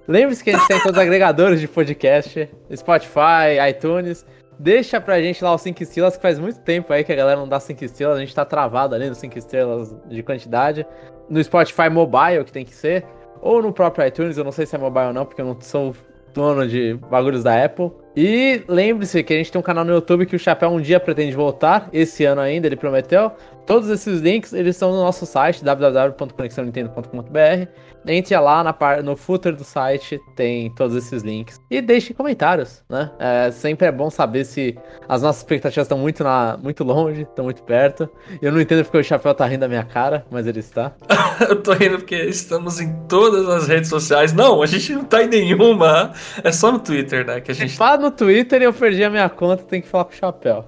[0.07, 4.25] Lembre-se que a gente tá em todos os agregadores de podcast, Spotify, iTunes.
[4.61, 7.41] Deixa pra gente lá os 5 estrelas, que faz muito tempo aí que a galera
[7.41, 10.87] não dá 5 estrelas, a gente tá travado ali nos 5 estrelas de quantidade.
[11.29, 13.05] No Spotify Mobile, que tem que ser.
[13.41, 15.61] Ou no próprio iTunes, eu não sei se é mobile ou não, porque eu não
[15.61, 15.93] sou
[16.33, 17.91] dono de bagulhos da Apple.
[18.15, 21.01] E lembre-se que a gente tem um canal no YouTube que o Chapéu um dia
[21.01, 23.33] pretende voltar, esse ano ainda, ele prometeu.
[23.67, 27.69] Todos esses links, eles estão no nosso site, www.conexãonintendo.com.br.
[28.05, 29.01] Entre lá na par...
[29.03, 31.61] no footer do site, tem todos esses links.
[31.71, 33.11] E deixe comentários, né?
[33.19, 34.77] É, sempre é bom saber se
[35.09, 36.59] as nossas expectativas estão muito, na...
[36.61, 38.11] muito longe, estão muito perto.
[38.41, 40.93] Eu não entendo porque o Chapéu tá rindo da minha cara, mas ele está.
[41.49, 44.33] Eu tô rindo porque estamos em todas as redes sociais.
[44.33, 46.13] Não, a gente não tá em nenhuma.
[46.43, 47.41] É só no Twitter, né?
[47.41, 50.05] Que a gente Fala no Twitter e eu perdi a minha conta, tem que falar
[50.05, 50.65] com o Chapéu.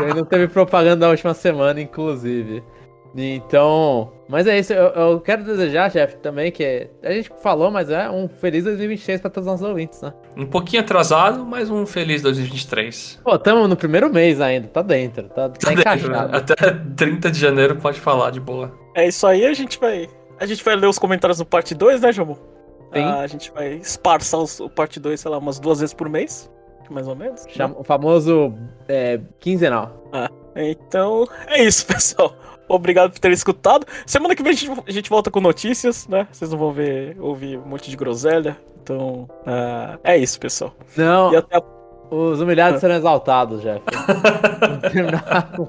[0.00, 2.62] E aí não teve propaganda da última semana, inclusive.
[3.18, 4.12] Então.
[4.28, 8.10] Mas é isso, eu, eu quero desejar, Jeff, também, que a gente falou, mas é
[8.10, 10.12] um feliz 2023 pra todos os nossos ouvintes, né?
[10.36, 13.20] um pouquinho atrasado, mas um feliz 2023.
[13.24, 16.36] Pô, tamo no primeiro mês ainda, tá dentro, tá, tá encaixado.
[16.36, 16.54] Até
[16.96, 18.72] 30 de janeiro pode falar de boa.
[18.94, 20.08] É isso aí, a gente vai.
[20.38, 22.34] A gente vai ler os comentários do parte 2, né, Jomo?
[22.92, 23.00] Sim.
[23.02, 26.08] Ah, a gente vai esparçar os- o parte 2, sei lá, umas duas vezes por
[26.08, 26.50] mês.
[26.90, 27.44] Mais ou menos.
[27.48, 28.52] Chama- o famoso
[28.88, 30.02] é, quinzenal.
[30.54, 32.34] Então, é isso, pessoal.
[32.68, 33.86] Obrigado por terem escutado.
[34.06, 36.26] Semana que vem a gente, a gente volta com notícias, né?
[36.32, 38.56] Vocês não vão ver, ouvir um monte de groselha.
[38.82, 40.72] Então, ah, é isso, pessoal.
[40.96, 41.62] Não, E até a...
[42.10, 43.80] os humilhados serão exaltados, Jeff.
[45.56, 45.68] Com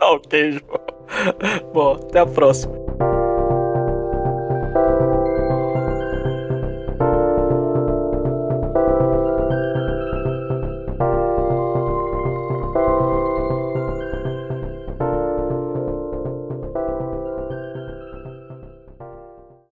[0.00, 1.72] Ok, João.
[1.72, 2.74] Bom, até a próxima.